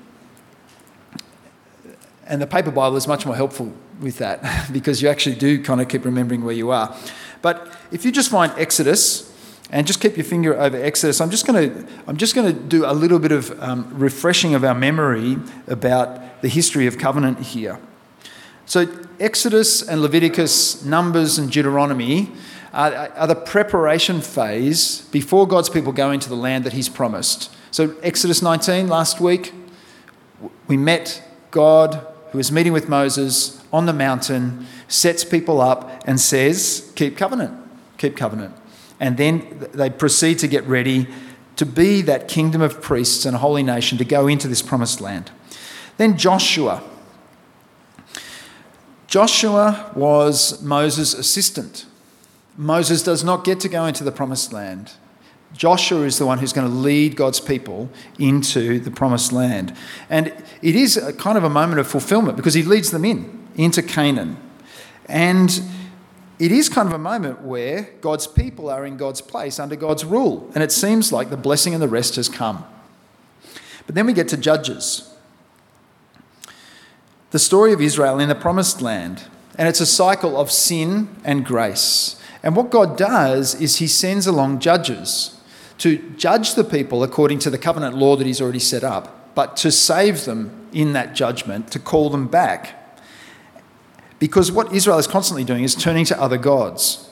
And 2.26 2.42
the 2.42 2.46
paper 2.46 2.72
Bible 2.72 2.96
is 2.96 3.06
much 3.06 3.24
more 3.24 3.36
helpful 3.36 3.72
with 4.00 4.18
that 4.18 4.68
because 4.72 5.00
you 5.00 5.08
actually 5.08 5.36
do 5.36 5.62
kind 5.62 5.80
of 5.80 5.88
keep 5.88 6.04
remembering 6.04 6.44
where 6.44 6.54
you 6.54 6.70
are. 6.70 6.96
But 7.42 7.72
if 7.92 8.04
you 8.04 8.10
just 8.10 8.30
find 8.30 8.52
Exodus 8.58 9.30
And 9.72 9.86
just 9.86 10.00
keep 10.00 10.16
your 10.16 10.24
finger 10.24 10.58
over 10.58 10.76
Exodus. 10.76 11.20
I'm 11.20 11.30
just 11.30 11.46
going 11.46 11.70
to, 11.70 11.86
I'm 12.08 12.16
just 12.16 12.34
going 12.34 12.52
to 12.52 12.60
do 12.60 12.84
a 12.84 12.92
little 12.92 13.20
bit 13.20 13.30
of 13.30 13.58
um, 13.62 13.88
refreshing 13.94 14.54
of 14.54 14.64
our 14.64 14.74
memory 14.74 15.38
about 15.68 16.42
the 16.42 16.48
history 16.48 16.88
of 16.88 16.98
covenant 16.98 17.38
here. 17.38 17.78
So, 18.66 18.86
Exodus 19.20 19.82
and 19.82 20.00
Leviticus, 20.00 20.82
Numbers 20.82 21.36
and 21.36 21.52
Deuteronomy 21.52 22.32
are, 22.72 23.12
are 23.14 23.26
the 23.26 23.34
preparation 23.34 24.22
phase 24.22 25.02
before 25.10 25.46
God's 25.46 25.68
people 25.68 25.92
go 25.92 26.10
into 26.10 26.30
the 26.30 26.36
land 26.36 26.64
that 26.64 26.72
He's 26.72 26.88
promised. 26.88 27.54
So, 27.70 27.94
Exodus 28.02 28.40
19, 28.40 28.88
last 28.88 29.20
week, 29.20 29.52
we 30.68 30.78
met 30.78 31.22
God, 31.50 32.06
who 32.32 32.38
is 32.38 32.50
meeting 32.50 32.72
with 32.72 32.88
Moses 32.88 33.62
on 33.70 33.84
the 33.84 33.92
mountain, 33.92 34.66
sets 34.88 35.22
people 35.22 35.60
up 35.60 36.02
and 36.06 36.18
says, 36.18 36.90
Keep 36.96 37.18
covenant, 37.18 37.58
keep 37.98 38.16
covenant. 38.16 38.56
And 38.98 39.18
then 39.18 39.68
they 39.72 39.90
proceed 39.90 40.38
to 40.38 40.48
get 40.48 40.66
ready 40.66 41.06
to 41.56 41.66
be 41.66 42.00
that 42.02 42.26
kingdom 42.26 42.62
of 42.62 42.80
priests 42.80 43.26
and 43.26 43.36
holy 43.36 43.62
nation 43.62 43.98
to 43.98 44.04
go 44.04 44.26
into 44.26 44.48
this 44.48 44.62
promised 44.62 45.02
land. 45.02 45.30
Then 45.98 46.16
Joshua. 46.16 46.82
Joshua 49.10 49.90
was 49.96 50.62
Moses' 50.62 51.14
assistant. 51.14 51.84
Moses 52.56 53.02
does 53.02 53.24
not 53.24 53.42
get 53.42 53.58
to 53.58 53.68
go 53.68 53.84
into 53.86 54.04
the 54.04 54.12
promised 54.12 54.52
land. 54.52 54.92
Joshua 55.52 56.02
is 56.02 56.18
the 56.18 56.26
one 56.26 56.38
who's 56.38 56.52
going 56.52 56.68
to 56.68 56.72
lead 56.72 57.16
God's 57.16 57.40
people 57.40 57.90
into 58.20 58.78
the 58.78 58.92
promised 58.92 59.32
land. 59.32 59.74
And 60.08 60.28
it 60.62 60.76
is 60.76 60.96
a 60.96 61.12
kind 61.12 61.36
of 61.36 61.42
a 61.42 61.50
moment 61.50 61.80
of 61.80 61.88
fulfillment 61.88 62.36
because 62.36 62.54
he 62.54 62.62
leads 62.62 62.92
them 62.92 63.04
in, 63.04 63.48
into 63.56 63.82
Canaan. 63.82 64.36
And 65.06 65.60
it 66.38 66.52
is 66.52 66.68
kind 66.68 66.86
of 66.86 66.94
a 66.94 66.98
moment 66.98 67.40
where 67.40 67.90
God's 68.00 68.28
people 68.28 68.70
are 68.70 68.86
in 68.86 68.96
God's 68.96 69.20
place 69.20 69.58
under 69.58 69.74
God's 69.74 70.04
rule. 70.04 70.48
And 70.54 70.62
it 70.62 70.70
seems 70.70 71.12
like 71.12 71.30
the 71.30 71.36
blessing 71.36 71.74
and 71.74 71.82
the 71.82 71.88
rest 71.88 72.14
has 72.14 72.28
come. 72.28 72.64
But 73.86 73.96
then 73.96 74.06
we 74.06 74.12
get 74.12 74.28
to 74.28 74.36
Judges. 74.36 75.09
The 77.30 77.38
story 77.38 77.72
of 77.72 77.80
Israel 77.80 78.18
in 78.18 78.28
the 78.28 78.34
promised 78.34 78.82
land. 78.82 79.24
And 79.56 79.68
it's 79.68 79.80
a 79.80 79.86
cycle 79.86 80.40
of 80.40 80.50
sin 80.50 81.08
and 81.24 81.44
grace. 81.44 82.20
And 82.42 82.56
what 82.56 82.70
God 82.70 82.96
does 82.96 83.54
is 83.54 83.76
he 83.76 83.86
sends 83.86 84.26
along 84.26 84.60
judges 84.60 85.38
to 85.78 85.98
judge 86.16 86.54
the 86.54 86.64
people 86.64 87.02
according 87.02 87.38
to 87.40 87.50
the 87.50 87.58
covenant 87.58 87.96
law 87.96 88.16
that 88.16 88.26
he's 88.26 88.40
already 88.40 88.58
set 88.58 88.84
up, 88.84 89.34
but 89.34 89.56
to 89.58 89.70
save 89.72 90.24
them 90.24 90.68
in 90.72 90.92
that 90.92 91.14
judgment, 91.14 91.70
to 91.72 91.78
call 91.78 92.10
them 92.10 92.28
back. 92.28 92.76
Because 94.18 94.52
what 94.52 94.72
Israel 94.72 94.98
is 94.98 95.06
constantly 95.06 95.44
doing 95.44 95.64
is 95.64 95.74
turning 95.74 96.04
to 96.06 96.20
other 96.20 96.36
gods. 96.36 97.08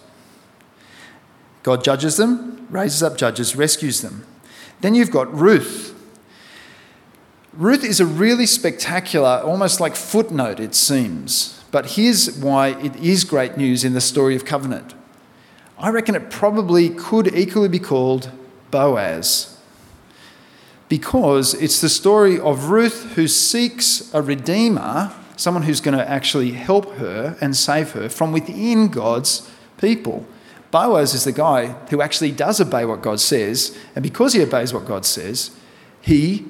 God 1.62 1.82
judges 1.82 2.16
them, 2.16 2.66
raises 2.70 3.02
up 3.02 3.16
judges, 3.16 3.56
rescues 3.56 4.02
them. 4.02 4.26
Then 4.80 4.94
you've 4.94 5.10
got 5.10 5.34
Ruth. 5.34 5.97
Ruth 7.54 7.82
is 7.82 8.00
a 8.00 8.06
really 8.06 8.46
spectacular, 8.46 9.40
almost 9.44 9.80
like 9.80 9.96
footnote, 9.96 10.60
it 10.60 10.74
seems. 10.74 11.62
But 11.70 11.92
here's 11.92 12.38
why 12.38 12.68
it 12.68 12.96
is 12.96 13.24
great 13.24 13.56
news 13.56 13.84
in 13.84 13.94
the 13.94 14.00
story 14.00 14.36
of 14.36 14.44
covenant. 14.44 14.94
I 15.78 15.90
reckon 15.90 16.14
it 16.14 16.30
probably 16.30 16.90
could 16.90 17.34
equally 17.34 17.68
be 17.68 17.78
called 17.78 18.30
Boaz. 18.70 19.58
Because 20.88 21.54
it's 21.54 21.80
the 21.80 21.88
story 21.88 22.38
of 22.38 22.70
Ruth 22.70 23.12
who 23.14 23.28
seeks 23.28 24.12
a 24.14 24.22
redeemer, 24.22 25.12
someone 25.36 25.64
who's 25.64 25.80
going 25.80 25.96
to 25.96 26.08
actually 26.08 26.52
help 26.52 26.94
her 26.94 27.36
and 27.40 27.56
save 27.56 27.92
her 27.92 28.08
from 28.08 28.32
within 28.32 28.88
God's 28.88 29.50
people. 29.78 30.26
Boaz 30.70 31.14
is 31.14 31.24
the 31.24 31.32
guy 31.32 31.68
who 31.90 32.02
actually 32.02 32.32
does 32.32 32.60
obey 32.60 32.84
what 32.84 33.02
God 33.02 33.20
says, 33.20 33.76
and 33.94 34.02
because 34.02 34.32
he 34.32 34.42
obeys 34.42 34.72
what 34.72 34.86
God 34.86 35.04
says, 35.06 35.50
he 36.00 36.44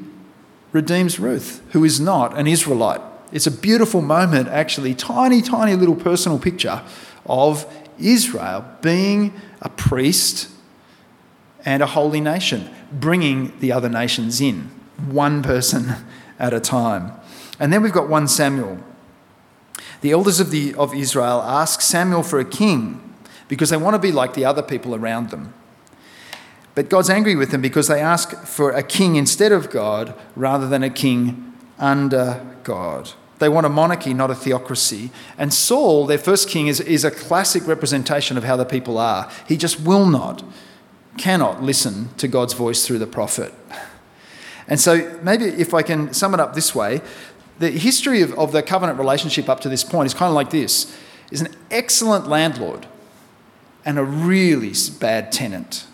redeems 0.73 1.19
Ruth, 1.19 1.63
who 1.73 1.85
is 1.85 2.01
not 2.01 2.37
an 2.39 2.47
Israelite. 2.47 3.01
It's 3.33 3.47
a 3.47 3.51
beautiful 3.51 4.01
moment, 4.01 4.49
actually, 4.49 4.95
tiny, 4.95 5.43
tiny 5.43 5.75
little 5.75 5.97
personal 5.97 6.39
picture 6.39 6.83
of 7.27 7.67
Israel 7.99 8.65
being 8.81 9.33
a 9.61 9.69
priest 9.69 10.49
and 11.65 11.83
a 11.83 11.87
holy 11.87 12.21
nation, 12.21 12.71
bringing 12.93 13.59
the 13.61 13.73
other 13.73 13.89
nations 13.89 14.41
in, 14.41 14.71
one 15.09 15.43
person 15.43 15.95
at 16.39 16.55
a 16.55 16.61
time. 16.61 17.13
And 17.61 17.73
then 17.73 17.83
we've 17.83 17.93
got 17.93 18.09
1 18.09 18.29
Samuel. 18.29 18.79
The 20.01 20.13
elders 20.13 20.39
of, 20.41 20.51
the, 20.51 20.75
of 20.77 20.95
Israel 20.95 21.43
ask 21.43 21.81
Samuel 21.81 22.23
for 22.23 22.39
a 22.39 22.45
king 22.45 23.03
because 23.49 23.71
they 23.71 23.77
want 23.77 23.95
to 23.95 23.99
be 23.99 24.13
like 24.13 24.35
the 24.35 24.45
other 24.45 24.63
people 24.63 24.95
around 24.95 25.31
them. 25.31 25.53
But 26.79 26.91
God's 26.91 27.11
angry 27.11 27.35
with 27.35 27.51
them 27.51 27.61
because 27.61 27.89
they 27.89 28.01
ask 28.01 28.45
for 28.45 28.71
a 28.71 28.85
king 28.85 29.17
instead 29.17 29.51
of 29.51 29.69
God 29.69 30.15
rather 30.37 30.69
than 30.69 30.85
a 30.85 30.91
king 30.91 31.53
under 31.77 32.41
God. 32.63 33.11
They 33.41 33.49
want 33.49 33.67
a 33.67 33.69
monarchy, 33.69 34.15
not 34.15 34.31
a 34.31 34.35
theocracy. 34.37 35.11
And 35.37 35.53
Saul, 35.53 36.07
their 36.07 36.19
first 36.19 36.49
king, 36.49 36.69
is, 36.69 36.79
is 36.79 37.03
a 37.03 37.11
classic 37.11 37.67
representation 37.67 38.37
of 38.37 38.45
how 38.45 38.55
the 38.55 38.65
people 38.65 38.97
are. 38.97 39.29
He 39.49 39.57
just 39.57 39.81
will 39.81 40.07
not 40.07 40.45
cannot 41.17 41.65
listen 41.65 42.11
to 42.19 42.29
God's 42.29 42.53
voice 42.53 42.87
through 42.87 43.01
the 43.01 43.09
prophet. 43.09 43.53
And 44.69 44.79
so, 44.79 45.19
maybe 45.21 45.47
if 45.47 45.75
I 45.75 45.83
can 45.83 46.15
sum 46.15 46.33
it 46.33 46.39
up 46.39 46.55
this 46.55 46.77
way, 46.77 47.01
the 47.59 47.71
history 47.71 48.23
of, 48.23 48.39
of 48.39 48.53
the 48.53 48.63
covenant 48.63 49.01
relationship 49.01 49.49
up 49.49 49.59
to 49.63 49.69
this 49.69 49.83
point 49.83 50.07
is 50.07 50.15
kind 50.15 50.29
of 50.29 50.35
like 50.37 50.51
this 50.51 50.97
is 51.33 51.41
an 51.41 51.53
excellent 51.73 52.29
landlord 52.29 52.87
and 53.85 53.99
a 53.99 54.05
really 54.05 54.75
bad 55.01 55.33
tenant. 55.33 55.88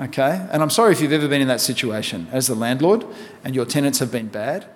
Okay? 0.00 0.46
And 0.50 0.62
I'm 0.62 0.70
sorry 0.70 0.92
if 0.92 1.00
you've 1.00 1.12
ever 1.12 1.28
been 1.28 1.40
in 1.40 1.48
that 1.48 1.60
situation 1.60 2.28
as 2.32 2.46
the 2.46 2.54
landlord 2.54 3.04
and 3.44 3.54
your 3.54 3.64
tenants 3.64 3.98
have 3.98 4.12
been 4.12 4.28
bad. 4.28 4.66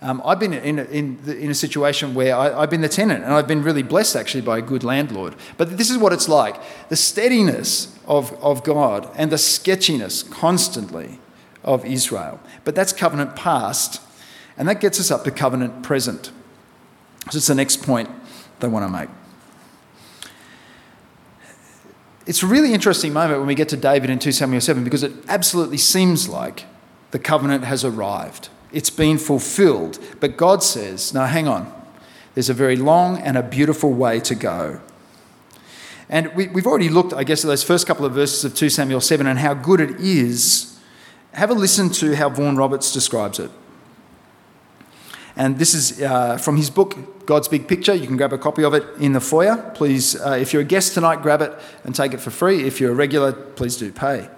Um, 0.00 0.20
I've 0.24 0.40
been 0.40 0.52
in 0.52 0.80
a, 0.80 0.84
in, 0.84 1.24
the, 1.24 1.38
in 1.38 1.50
a 1.50 1.54
situation 1.54 2.12
where 2.14 2.34
I, 2.34 2.60
have 2.60 2.70
been 2.70 2.80
the 2.80 2.88
tenant 2.88 3.22
and 3.22 3.32
I've 3.32 3.46
been 3.46 3.62
really 3.62 3.84
blessed 3.84 4.16
actually 4.16 4.40
by 4.40 4.58
a 4.58 4.62
good 4.62 4.82
landlord. 4.82 5.36
But 5.56 5.76
this 5.78 5.90
is 5.90 5.98
what 5.98 6.12
it's 6.12 6.28
like 6.28 6.60
the 6.88 6.96
steadiness 6.96 7.96
of, 8.06 8.32
of 8.42 8.64
God 8.64 9.08
and 9.16 9.30
the 9.30 9.38
sketchiness 9.38 10.24
constantly 10.24 11.20
of 11.62 11.84
Israel. 11.84 12.40
But 12.64 12.74
that's 12.74 12.92
covenant 12.92 13.36
past, 13.36 14.00
and 14.56 14.68
that 14.68 14.80
gets 14.80 14.98
us 14.98 15.12
up 15.12 15.22
to 15.24 15.30
covenant 15.30 15.84
present. 15.84 16.32
So 17.30 17.36
it's 17.36 17.46
the 17.46 17.54
next 17.54 17.82
point 17.84 18.10
they 18.58 18.66
want 18.66 18.84
to 18.84 18.90
make. 18.90 19.08
It's 22.24 22.42
a 22.42 22.46
really 22.46 22.72
interesting 22.72 23.12
moment 23.12 23.40
when 23.40 23.48
we 23.48 23.54
get 23.54 23.68
to 23.70 23.76
David 23.76 24.08
in 24.08 24.18
2 24.18 24.30
Samuel 24.32 24.60
7 24.60 24.84
because 24.84 25.02
it 25.02 25.12
absolutely 25.28 25.78
seems 25.78 26.28
like 26.28 26.66
the 27.10 27.18
covenant 27.18 27.64
has 27.64 27.84
arrived. 27.84 28.48
It's 28.72 28.90
been 28.90 29.18
fulfilled. 29.18 29.98
But 30.20 30.36
God 30.36 30.62
says, 30.62 31.12
now 31.12 31.26
hang 31.26 31.48
on. 31.48 31.72
There's 32.34 32.48
a 32.48 32.54
very 32.54 32.76
long 32.76 33.18
and 33.18 33.36
a 33.36 33.42
beautiful 33.42 33.92
way 33.92 34.20
to 34.20 34.34
go. 34.34 34.80
And 36.08 36.34
we, 36.34 36.46
have 36.46 36.66
already 36.66 36.88
looked, 36.88 37.12
I 37.12 37.24
guess, 37.24 37.44
at 37.44 37.48
those 37.48 37.64
first 37.64 37.86
couple 37.86 38.04
of 38.04 38.12
verses 38.12 38.44
of 38.44 38.54
2 38.54 38.68
Samuel 38.70 39.00
7 39.00 39.26
and 39.26 39.38
how 39.38 39.54
good 39.54 39.80
it 39.80 40.00
is. 40.00 40.78
Have 41.32 41.50
a 41.50 41.54
listen 41.54 41.90
to 41.90 42.14
how 42.14 42.28
Vaughan 42.28 42.56
Roberts 42.56 42.92
describes 42.92 43.38
it. 43.38 43.50
And 45.42 45.58
this 45.58 45.74
is 45.74 46.00
uh, 46.00 46.38
from 46.38 46.56
his 46.56 46.70
book, 46.70 47.26
God's 47.26 47.48
Big 47.48 47.66
Picture. 47.66 47.92
You 47.92 48.06
can 48.06 48.16
grab 48.16 48.32
a 48.32 48.38
copy 48.38 48.62
of 48.62 48.74
it 48.74 48.84
in 49.00 49.12
the 49.12 49.20
foyer. 49.20 49.72
Please, 49.74 50.14
uh, 50.14 50.38
if 50.40 50.52
you're 50.52 50.62
a 50.62 50.64
guest 50.64 50.94
tonight, 50.94 51.20
grab 51.20 51.42
it 51.42 51.52
and 51.82 51.96
take 51.96 52.14
it 52.14 52.20
for 52.20 52.30
free. 52.30 52.64
If 52.64 52.80
you're 52.80 52.92
a 52.92 52.94
regular, 52.94 53.32
please 53.32 53.76
do 53.76 53.90
pay. 53.90 54.28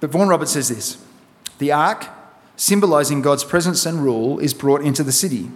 But 0.00 0.08
Vaughan 0.08 0.28
Roberts 0.28 0.52
says 0.52 0.70
this 0.70 0.96
The 1.58 1.72
ark 1.72 2.06
symbolizing 2.56 3.20
God's 3.20 3.44
presence 3.44 3.84
and 3.84 4.02
rule, 4.02 4.38
is 4.38 4.54
brought 4.54 4.80
into 4.80 5.04
the 5.04 5.12
city. 5.12 5.50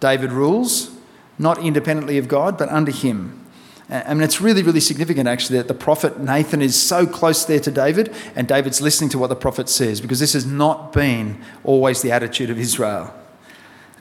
David 0.00 0.30
rules, 0.30 0.94
not 1.38 1.56
independently 1.64 2.18
of 2.18 2.28
God, 2.28 2.58
but 2.58 2.68
under 2.68 2.92
him. 2.92 3.42
I 3.90 4.12
mean, 4.12 4.22
it's 4.22 4.40
really, 4.40 4.62
really 4.62 4.80
significant 4.80 5.28
actually 5.28 5.56
that 5.58 5.68
the 5.68 5.74
prophet 5.74 6.20
Nathan 6.20 6.60
is 6.60 6.80
so 6.80 7.06
close 7.06 7.46
there 7.46 7.60
to 7.60 7.70
David, 7.70 8.14
and 8.34 8.46
David's 8.46 8.82
listening 8.82 9.08
to 9.10 9.18
what 9.18 9.28
the 9.28 9.36
prophet 9.36 9.68
says, 9.68 10.02
because 10.02 10.20
this 10.20 10.34
has 10.34 10.44
not 10.44 10.92
been 10.92 11.42
always 11.64 12.02
the 12.02 12.12
attitude 12.12 12.50
of 12.50 12.58
Israel. 12.58 13.14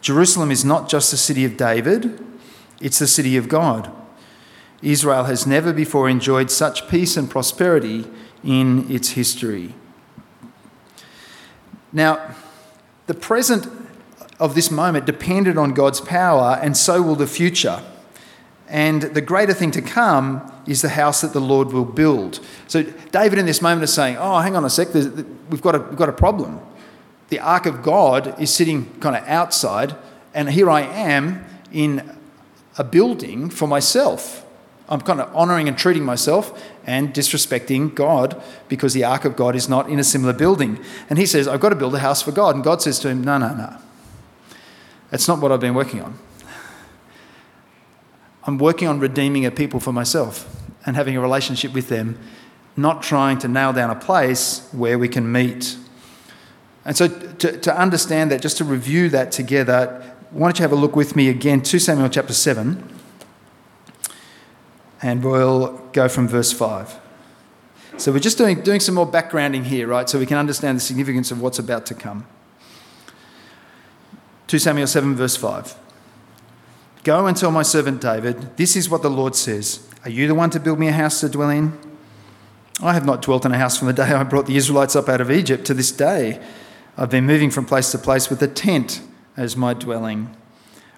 Jerusalem 0.01 0.51
is 0.51 0.65
not 0.65 0.89
just 0.89 1.09
the 1.09 1.17
city 1.17 1.45
of 1.45 1.55
David, 1.55 2.19
it's 2.81 2.99
the 2.99 3.07
city 3.07 3.37
of 3.37 3.47
God. 3.47 3.89
Israel 4.81 5.23
has 5.23 5.47
never 5.47 5.71
before 5.71 6.09
enjoyed 6.09 6.51
such 6.51 6.87
peace 6.89 7.15
and 7.15 7.29
prosperity 7.29 8.05
in 8.43 8.91
its 8.91 9.11
history. 9.11 9.73
Now, 11.93 12.35
the 13.07 13.13
present 13.13 13.67
of 14.39 14.53
this 14.53 14.69
moment 14.69 15.05
depended 15.05 15.57
on 15.57 15.73
God's 15.73 16.01
power, 16.01 16.59
and 16.61 16.75
so 16.75 17.01
will 17.01 17.15
the 17.15 17.25
future. 17.25 17.81
And 18.69 19.01
the 19.01 19.21
greater 19.21 19.53
thing 19.53 19.71
to 19.71 19.81
come 19.81 20.51
is 20.65 20.81
the 20.81 20.89
house 20.89 21.21
that 21.21 21.33
the 21.33 21.39
Lord 21.39 21.71
will 21.71 21.85
build. 21.85 22.45
So, 22.67 22.83
David 22.83 23.39
in 23.39 23.45
this 23.45 23.61
moment 23.61 23.83
is 23.83 23.93
saying, 23.93 24.17
Oh, 24.19 24.39
hang 24.39 24.55
on 24.55 24.65
a 24.65 24.69
sec, 24.69 24.93
we've 24.93 25.61
got 25.61 25.75
a, 25.75 25.79
we've 25.79 25.97
got 25.97 26.09
a 26.09 26.13
problem. 26.13 26.59
The 27.29 27.39
ark 27.39 27.65
of 27.65 27.83
God 27.83 28.39
is 28.39 28.53
sitting 28.53 28.93
kind 28.99 29.15
of 29.15 29.23
outside, 29.27 29.95
and 30.33 30.49
here 30.49 30.69
I 30.69 30.81
am 30.81 31.45
in 31.71 32.17
a 32.77 32.83
building 32.83 33.49
for 33.49 33.67
myself. 33.67 34.45
I'm 34.89 35.01
kind 35.01 35.19
of 35.19 35.35
honoring 35.35 35.67
and 35.67 35.77
treating 35.77 36.03
myself 36.03 36.63
and 36.85 37.13
disrespecting 37.13 37.93
God 37.93 38.41
because 38.69 38.93
the 38.93 39.03
ark 39.03 39.25
of 39.25 39.35
God 39.35 39.55
is 39.55 39.67
not 39.67 39.89
in 39.89 39.99
a 39.99 40.03
similar 40.03 40.31
building. 40.31 40.79
And 41.09 41.19
he 41.19 41.25
says, 41.25 41.47
I've 41.47 41.59
got 41.59 41.69
to 41.69 41.75
build 41.75 41.95
a 41.95 41.99
house 41.99 42.21
for 42.21 42.31
God. 42.31 42.55
And 42.55 42.63
God 42.63 42.81
says 42.81 42.99
to 42.99 43.09
him, 43.09 43.21
No, 43.23 43.37
no, 43.37 43.53
no. 43.53 43.77
That's 45.09 45.27
not 45.27 45.39
what 45.39 45.51
I've 45.51 45.59
been 45.59 45.73
working 45.73 46.01
on. 46.01 46.17
I'm 48.47 48.57
working 48.57 48.87
on 48.87 48.99
redeeming 48.99 49.45
a 49.45 49.51
people 49.51 49.79
for 49.79 49.91
myself 49.91 50.49
and 50.85 50.95
having 50.95 51.17
a 51.17 51.21
relationship 51.21 51.73
with 51.73 51.89
them, 51.89 52.17
not 52.77 53.03
trying 53.03 53.37
to 53.39 53.47
nail 53.47 53.73
down 53.73 53.89
a 53.89 53.95
place 53.95 54.67
where 54.71 54.97
we 54.97 55.09
can 55.09 55.29
meet. 55.29 55.77
And 56.85 56.95
so, 56.95 57.09
to, 57.09 57.59
to 57.59 57.77
understand 57.77 58.31
that, 58.31 58.41
just 58.41 58.57
to 58.57 58.63
review 58.63 59.09
that 59.09 59.33
together, 59.33 60.01
why 60.31 60.47
don't 60.47 60.57
you 60.57 60.63
have 60.63 60.71
a 60.71 60.75
look 60.75 60.95
with 60.95 61.15
me 61.15 61.27
again, 61.27 61.61
2 61.61 61.77
Samuel 61.77 62.09
chapter 62.09 62.33
7 62.33 62.95
and 65.01 65.23
we'll 65.23 65.77
go 65.91 66.07
from 66.07 66.27
verse 66.27 66.51
5. 66.51 66.99
So 67.97 68.11
we're 68.11 68.19
just 68.19 68.37
doing, 68.37 68.61
doing 68.61 68.79
some 68.79 68.95
more 68.95 69.07
backgrounding 69.07 69.65
here, 69.65 69.87
right, 69.87 70.07
so 70.09 70.19
we 70.19 70.25
can 70.25 70.37
understand 70.37 70.77
the 70.77 70.81
significance 70.81 71.31
of 71.31 71.41
what's 71.41 71.59
about 71.59 71.85
to 71.87 71.95
come. 71.95 72.25
2 74.47 74.59
Samuel 74.59 74.87
7, 74.87 75.15
verse 75.15 75.35
5. 75.35 75.75
Go 77.07 77.25
and 77.25 77.37
tell 77.37 77.51
my 77.51 77.61
servant 77.61 78.01
David, 78.01 78.57
This 78.57 78.75
is 78.75 78.89
what 78.89 79.01
the 79.01 79.09
Lord 79.09 79.33
says 79.33 79.87
Are 80.03 80.09
you 80.09 80.27
the 80.27 80.35
one 80.35 80.49
to 80.49 80.59
build 80.59 80.77
me 80.77 80.89
a 80.89 80.91
house 80.91 81.21
to 81.21 81.29
dwell 81.29 81.49
in? 81.49 81.71
I 82.83 82.93
have 82.93 83.05
not 83.05 83.21
dwelt 83.21 83.45
in 83.45 83.53
a 83.53 83.57
house 83.57 83.77
from 83.77 83.87
the 83.87 83.93
day 83.93 84.11
I 84.11 84.23
brought 84.23 84.45
the 84.45 84.57
Israelites 84.57 84.93
up 84.93 85.07
out 85.07 85.21
of 85.21 85.31
Egypt 85.31 85.63
to 85.67 85.73
this 85.73 85.89
day. 85.89 86.43
I've 86.97 87.09
been 87.09 87.25
moving 87.25 87.49
from 87.49 87.63
place 87.63 87.91
to 87.93 87.97
place 87.97 88.29
with 88.29 88.41
a 88.41 88.47
tent 88.49 88.99
as 89.37 89.55
my 89.55 89.73
dwelling. 89.73 90.35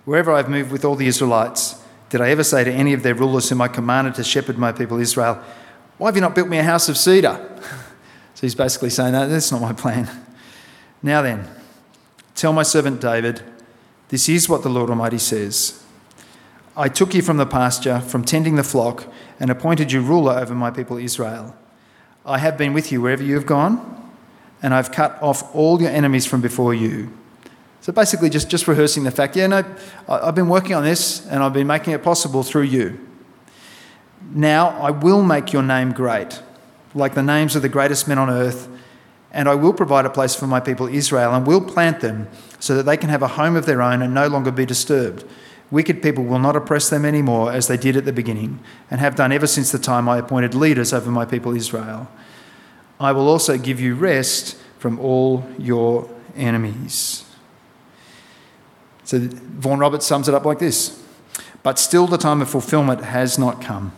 Wherever 0.03 0.31
I've 0.31 0.49
moved 0.49 0.71
with 0.71 0.83
all 0.83 0.95
the 0.95 1.05
Israelites, 1.05 1.79
did 2.09 2.21
I 2.21 2.31
ever 2.31 2.43
say 2.43 2.63
to 2.63 2.71
any 2.71 2.93
of 2.93 3.03
their 3.03 3.13
rulers 3.13 3.47
whom 3.47 3.61
I 3.61 3.67
commanded 3.67 4.15
to 4.15 4.23
shepherd 4.23 4.57
my 4.57 4.71
people 4.71 4.97
Israel, 4.97 5.39
Why 5.99 6.07
have 6.07 6.15
you 6.15 6.21
not 6.21 6.33
built 6.33 6.49
me 6.49 6.57
a 6.57 6.63
house 6.63 6.89
of 6.89 6.97
cedar? 6.97 7.37
So 8.33 8.47
he's 8.47 8.55
basically 8.55 8.89
saying, 8.89 9.11
No, 9.11 9.29
that's 9.29 9.51
not 9.51 9.61
my 9.61 9.73
plan. 9.73 10.09
Now 11.03 11.21
then, 11.21 11.47
tell 12.33 12.51
my 12.51 12.63
servant 12.63 12.99
David, 12.99 13.43
this 14.07 14.27
is 14.27 14.49
what 14.49 14.63
the 14.63 14.69
Lord 14.69 14.89
Almighty 14.89 15.19
says. 15.19 15.83
I 16.79 16.87
took 16.87 17.13
you 17.13 17.21
from 17.21 17.35
the 17.35 17.45
pasture, 17.45 17.99
from 17.99 18.23
tending 18.23 18.55
the 18.55 18.63
flock, 18.63 19.05
and 19.37 19.51
appointed 19.51 19.91
you 19.91 19.99
ruler 19.99 20.31
over 20.31 20.55
my 20.55 20.71
people 20.71 20.95
Israel. 20.95 21.53
I 22.25 22.37
have 22.37 22.57
been 22.57 22.71
with 22.71 22.89
you 22.89 23.01
wherever 23.01 23.21
you 23.21 23.35
have 23.35 23.45
gone, 23.45 24.09
and 24.63 24.73
I've 24.73 24.89
cut 24.89 25.21
off 25.21 25.53
all 25.53 25.81
your 25.81 25.91
enemies 25.91 26.25
from 26.25 26.39
before 26.39 26.73
you. 26.73 27.11
So 27.81 27.91
basically, 27.91 28.29
just, 28.29 28.49
just 28.49 28.65
rehearsing 28.65 29.03
the 29.03 29.11
fact 29.11 29.35
yeah, 29.35 29.47
no, 29.47 29.65
I've 30.07 30.35
been 30.35 30.47
working 30.47 30.73
on 30.73 30.85
this 30.85 31.25
and 31.27 31.43
I've 31.43 31.51
been 31.51 31.67
making 31.67 31.93
it 31.93 32.01
possible 32.01 32.43
through 32.43 32.63
you. 32.63 33.05
Now 34.33 34.69
I 34.69 34.91
will 34.91 35.21
make 35.21 35.51
your 35.51 35.63
name 35.63 35.91
great, 35.91 36.41
like 36.95 37.13
the 37.13 37.23
names 37.23 37.57
of 37.57 37.61
the 37.61 37.67
greatest 37.67 38.07
men 38.07 38.17
on 38.17 38.29
earth, 38.29 38.69
and 39.33 39.49
I 39.49 39.55
will 39.55 39.73
provide 39.73 40.05
a 40.05 40.09
place 40.09 40.33
for 40.33 40.47
my 40.47 40.61
people 40.61 40.87
Israel 40.87 41.33
and 41.33 41.45
will 41.45 41.61
plant 41.61 41.99
them 41.99 42.29
so 42.57 42.73
that 42.77 42.83
they 42.83 42.95
can 42.95 43.09
have 43.09 43.21
a 43.21 43.27
home 43.27 43.57
of 43.57 43.65
their 43.65 43.81
own 43.81 44.01
and 44.01 44.13
no 44.13 44.27
longer 44.27 44.51
be 44.51 44.65
disturbed. 44.65 45.25
Wicked 45.71 46.01
people 46.01 46.23
will 46.23 46.39
not 46.39 46.55
oppress 46.55 46.89
them 46.89 47.05
anymore 47.05 47.51
as 47.51 47.67
they 47.67 47.77
did 47.77 47.95
at 47.95 48.05
the 48.05 48.13
beginning 48.13 48.59
and 48.89 48.99
have 48.99 49.15
done 49.15 49.31
ever 49.31 49.45
since 49.45 49.71
the 49.71 49.77
time 49.77 50.09
I 50.09 50.17
appointed 50.17 50.55
leaders 50.55 50.93
over 50.93 51.11
my 51.11 51.25
people 51.25 51.55
Israel. 51.55 52.09
I 52.99 53.11
will 53.11 53.27
also 53.27 53.57
give 53.57 53.79
you 53.79 53.95
rest 53.95 54.57
from 54.79 54.99
all 54.99 55.45
your 55.57 56.09
enemies. 56.35 57.23
So 59.03 59.19
Vaughan 59.19 59.79
Roberts 59.79 60.05
sums 60.05 60.27
it 60.27 60.35
up 60.35 60.45
like 60.45 60.59
this 60.59 61.03
But 61.61 61.77
still, 61.77 62.07
the 62.07 62.17
time 62.17 62.41
of 62.41 62.49
fulfillment 62.49 63.03
has 63.03 63.37
not 63.37 63.61
come. 63.61 63.91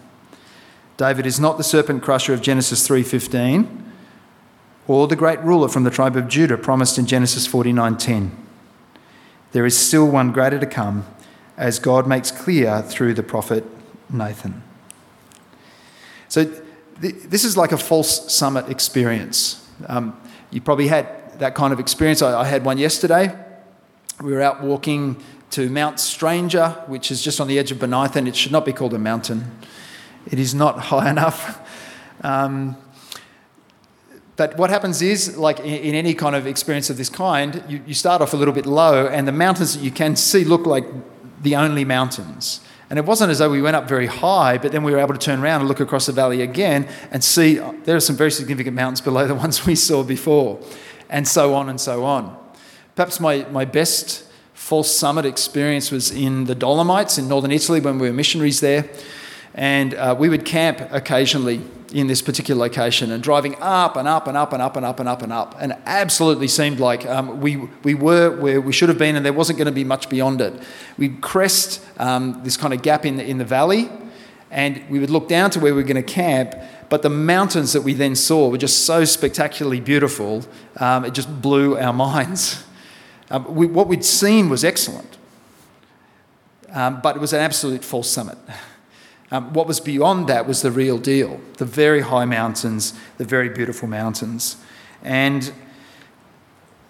David 0.98 1.26
is 1.26 1.40
not 1.40 1.58
the 1.58 1.64
serpent 1.64 2.04
crusher 2.04 2.34
of 2.34 2.42
Genesis 2.42 2.88
3:15 2.88 3.68
or 4.88 5.08
the 5.08 5.16
great 5.16 5.40
ruler 5.42 5.68
from 5.68 5.84
the 5.84 5.90
tribe 5.90 6.18
of 6.18 6.28
Judah 6.28 6.58
promised 6.58 6.98
in 6.98 7.06
Genesis 7.06 7.48
49:10. 7.48 8.32
There 9.52 9.66
is 9.66 9.78
still 9.78 10.08
one 10.08 10.32
greater 10.32 10.60
to 10.60 10.66
come 10.66 11.06
as 11.62 11.80
God 11.80 12.08
makes 12.08 12.32
clear 12.32 12.82
through 12.82 13.14
the 13.14 13.24
prophet 13.24 13.64
Nathan. 14.10 14.64
So 16.28 16.46
th- 17.02 17.16
this 17.24 17.46
is 17.46 17.56
like 17.56 17.72
a 17.72 17.78
false 17.78 18.34
summit 18.34 18.68
experience. 18.70 19.66
Um, 19.88 20.20
you 20.50 20.60
probably 20.60 20.88
had 20.88 21.40
that 21.40 21.56
kind 21.56 21.72
of 21.72 21.80
experience. 21.80 22.22
I, 22.22 22.42
I 22.42 22.46
had 22.46 22.66
one 22.66 22.78
yesterday 22.78 23.34
we 24.22 24.34
were 24.34 24.42
out 24.42 24.62
walking 24.62 25.22
to 25.52 25.70
Mount 25.70 26.00
Stranger, 26.00 26.70
which 26.88 27.12
is 27.12 27.22
just 27.22 27.42
on 27.42 27.48
the 27.48 27.58
edge 27.58 27.72
of 27.72 27.80
Bonython. 27.80 28.28
It 28.28 28.36
should 28.36 28.52
not 28.52 28.66
be 28.66 28.74
called 28.74 28.94
a 28.94 29.00
mountain, 29.00 29.52
it 30.30 30.40
is 30.40 30.54
not 30.54 30.80
high 30.92 31.10
enough. 31.10 31.60
Um, 32.24 32.78
but 34.36 34.58
what 34.58 34.70
happens 34.70 35.02
is, 35.02 35.38
like 35.38 35.60
in, 35.60 35.94
any 35.94 36.16
kind 36.16 36.36
of 36.36 36.48
experience 36.48 36.90
of 36.90 36.98
this 36.98 37.10
kind, 37.10 37.64
you, 37.68 37.84
you 37.86 37.94
start 37.94 38.22
off 38.22 38.34
a 38.34 38.38
little 38.38 38.54
bit 38.54 38.66
low, 38.66 39.06
and 39.08 39.28
the 39.28 39.32
mountains 39.32 39.76
that 39.76 39.84
you 39.84 39.92
can 39.92 40.16
see 40.16 40.44
look 40.44 40.66
like 40.66 40.86
the 41.42 41.56
only 41.56 41.86
mountains. 41.86 42.62
And 42.90 43.00
it 43.00 43.06
wasn't 43.06 43.32
as 43.32 43.40
though 43.40 43.50
we 43.50 43.62
went 43.62 43.78
up 43.78 43.88
very 43.88 44.08
high, 44.08 44.58
but 44.58 44.74
then 44.74 44.84
we 44.84 44.92
were 44.92 45.00
able 45.00 45.14
to 45.14 45.20
turn 45.20 45.40
around 45.40 45.62
and 45.62 45.70
look 45.70 45.80
across 45.80 46.08
the 46.08 46.12
valley 46.12 46.42
again 46.42 46.90
and 47.10 47.24
see 47.24 47.56
there 47.56 47.96
are 47.96 48.02
some 48.02 48.18
very 48.18 48.32
significant 48.32 48.76
mountains 48.76 49.00
below 49.00 49.28
the 49.28 49.36
ones 49.46 49.66
we 49.66 49.76
saw 49.76 50.04
before, 50.04 50.60
and 51.10 51.28
so 51.28 51.54
on 51.54 51.70
and 51.70 51.80
so 51.80 52.04
on. 52.04 52.38
Perhaps 52.96 53.20
my, 53.20 53.46
my 53.52 53.64
best 53.64 54.26
false 54.54 54.94
summit 54.94 55.26
experience 55.26 55.90
was 55.90 56.12
in 56.12 56.46
the 56.46 56.56
Dolomites 56.56 57.18
in 57.18 57.28
northern 57.28 57.52
Italy 57.52 57.80
when 57.80 57.98
we 57.98 58.08
were 58.08 58.14
missionaries 58.14 58.60
there. 58.60 58.90
And 59.54 59.94
uh, 59.94 60.16
we 60.18 60.30
would 60.30 60.46
camp 60.46 60.88
occasionally 60.92 61.62
in 61.92 62.08
this 62.08 62.22
particular 62.22 62.60
location 62.60 63.12
and 63.12 63.22
driving 63.22 63.56
up 63.60 63.98
and 63.98 64.08
up 64.08 64.28
and 64.28 64.38
up 64.38 64.54
and 64.54 64.62
up 64.62 64.78
and 64.78 64.86
up 64.86 65.00
and 65.00 65.10
up 65.10 65.22
and 65.22 65.34
up. 65.34 65.56
And 65.60 65.76
absolutely 65.86 66.48
seemed 66.48 66.80
like 66.80 67.06
um, 67.06 67.42
we, 67.42 67.58
we 67.84 67.94
were 67.94 68.36
where 68.40 68.62
we 68.62 68.72
should 68.72 68.90
have 68.90 68.98
been 68.98 69.16
and 69.16 69.26
there 69.26 69.34
wasn't 69.34 69.58
going 69.58 69.68
to 69.68 69.72
be 69.72 69.84
much 69.84 70.10
beyond 70.10 70.42
it. 70.42 70.54
We'd 70.98 71.22
crest 71.22 71.84
um, 72.00 72.42
this 72.44 72.58
kind 72.58 72.74
of 72.74 72.82
gap 72.82 73.06
in 73.06 73.18
the, 73.18 73.26
in 73.26 73.38
the 73.38 73.46
valley 73.46 73.90
and 74.50 74.82
we 74.90 75.00
would 75.00 75.10
look 75.10 75.28
down 75.28 75.50
to 75.52 75.60
where 75.60 75.74
we 75.74 75.82
were 75.82 75.88
going 75.88 76.04
to 76.04 76.14
camp. 76.14 76.56
But 76.90 77.02
the 77.02 77.10
mountains 77.10 77.72
that 77.74 77.82
we 77.82 77.94
then 77.94 78.16
saw 78.16 78.50
were 78.50 78.58
just 78.58 78.86
so 78.86 79.06
spectacularly 79.06 79.80
beautiful, 79.80 80.44
um, 80.78 81.06
it 81.06 81.14
just 81.14 81.42
blew 81.42 81.78
our 81.78 81.94
minds. 82.10 82.64
Um, 83.30 83.56
we, 83.56 83.66
what 83.66 83.88
we'd 83.88 84.04
seen 84.04 84.50
was 84.50 84.66
excellent, 84.66 85.18
um, 86.70 87.00
but 87.02 87.16
it 87.16 87.20
was 87.20 87.32
an 87.32 87.40
absolute 87.40 87.84
false 87.84 88.10
summit. 88.10 88.38
Um, 89.34 89.54
what 89.54 89.66
was 89.66 89.80
beyond 89.80 90.28
that 90.28 90.46
was 90.46 90.62
the 90.62 90.72
real 90.72 90.98
deal 90.98 91.40
the 91.58 91.66
very 91.66 92.02
high 92.02 92.26
mountains, 92.26 92.94
the 93.18 93.26
very 93.26 93.50
beautiful 93.50 93.88
mountains. 93.88 94.58
And 95.04 95.52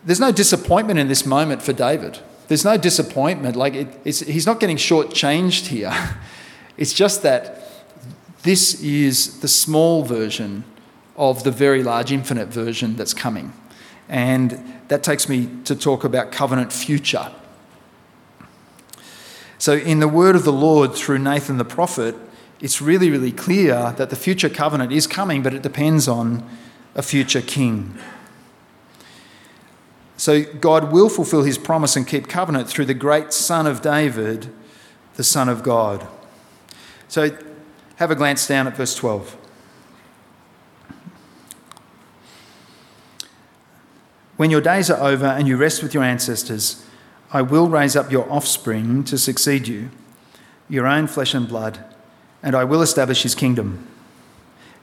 there's 0.03 0.19
no 0.19 0.31
disappointment 0.31 0.99
in 0.99 1.07
this 1.07 1.25
moment 1.25 1.61
for 1.61 1.73
David. 1.73 2.19
There's 2.47 2.65
no 2.65 2.75
disappointment. 2.75 3.55
Like, 3.55 3.75
it, 3.75 4.05
he's 4.05 4.45
not 4.45 4.59
getting 4.59 4.77
shortchanged 4.77 5.67
here. 5.67 5.93
It's 6.77 6.93
just 6.93 7.21
that 7.21 7.61
this 8.41 8.81
is 8.81 9.41
the 9.41 9.47
small 9.47 10.03
version 10.03 10.63
of 11.15 11.43
the 11.43 11.51
very 11.51 11.83
large 11.83 12.11
infinite 12.11 12.47
version 12.47 12.95
that's 12.95 13.13
coming. 13.13 13.53
And 14.09 14.81
that 14.87 15.03
takes 15.03 15.29
me 15.29 15.47
to 15.65 15.75
talk 15.75 16.03
about 16.03 16.31
covenant 16.31 16.73
future. 16.73 17.31
So, 19.59 19.73
in 19.73 19.99
the 19.99 20.07
word 20.07 20.35
of 20.35 20.43
the 20.43 20.53
Lord 20.53 20.95
through 20.95 21.19
Nathan 21.19 21.57
the 21.57 21.65
prophet, 21.65 22.15
it's 22.61 22.81
really, 22.81 23.09
really 23.09 23.31
clear 23.31 23.93
that 23.97 24.11
the 24.11 24.15
future 24.15 24.49
covenant 24.49 24.91
is 24.91 25.07
coming, 25.07 25.41
but 25.41 25.53
it 25.53 25.63
depends 25.63 26.07
on 26.07 26.47
a 26.93 27.01
future 27.01 27.41
king. 27.41 27.97
So, 30.15 30.43
God 30.43 30.91
will 30.91 31.09
fulfill 31.09 31.41
his 31.41 31.57
promise 31.57 31.95
and 31.95 32.07
keep 32.07 32.27
covenant 32.27 32.69
through 32.69 32.85
the 32.85 32.93
great 32.93 33.33
son 33.33 33.65
of 33.65 33.81
David, 33.81 34.53
the 35.15 35.23
Son 35.23 35.49
of 35.49 35.63
God. 35.63 36.07
So, 37.07 37.35
have 37.95 38.11
a 38.11 38.15
glance 38.15 38.47
down 38.47 38.67
at 38.67 38.77
verse 38.77 38.93
12. 38.93 39.35
When 44.37 44.51
your 44.51 44.61
days 44.61 44.91
are 44.91 45.01
over 45.01 45.25
and 45.25 45.47
you 45.47 45.57
rest 45.57 45.81
with 45.81 45.95
your 45.95 46.03
ancestors, 46.03 46.85
I 47.31 47.41
will 47.41 47.69
raise 47.69 47.95
up 47.95 48.11
your 48.11 48.31
offspring 48.31 49.03
to 49.05 49.17
succeed 49.17 49.67
you, 49.67 49.89
your 50.69 50.85
own 50.85 51.07
flesh 51.07 51.33
and 51.33 51.47
blood, 51.47 51.83
and 52.43 52.55
I 52.55 52.63
will 52.63 52.81
establish 52.81 53.23
his 53.23 53.35
kingdom. 53.35 53.87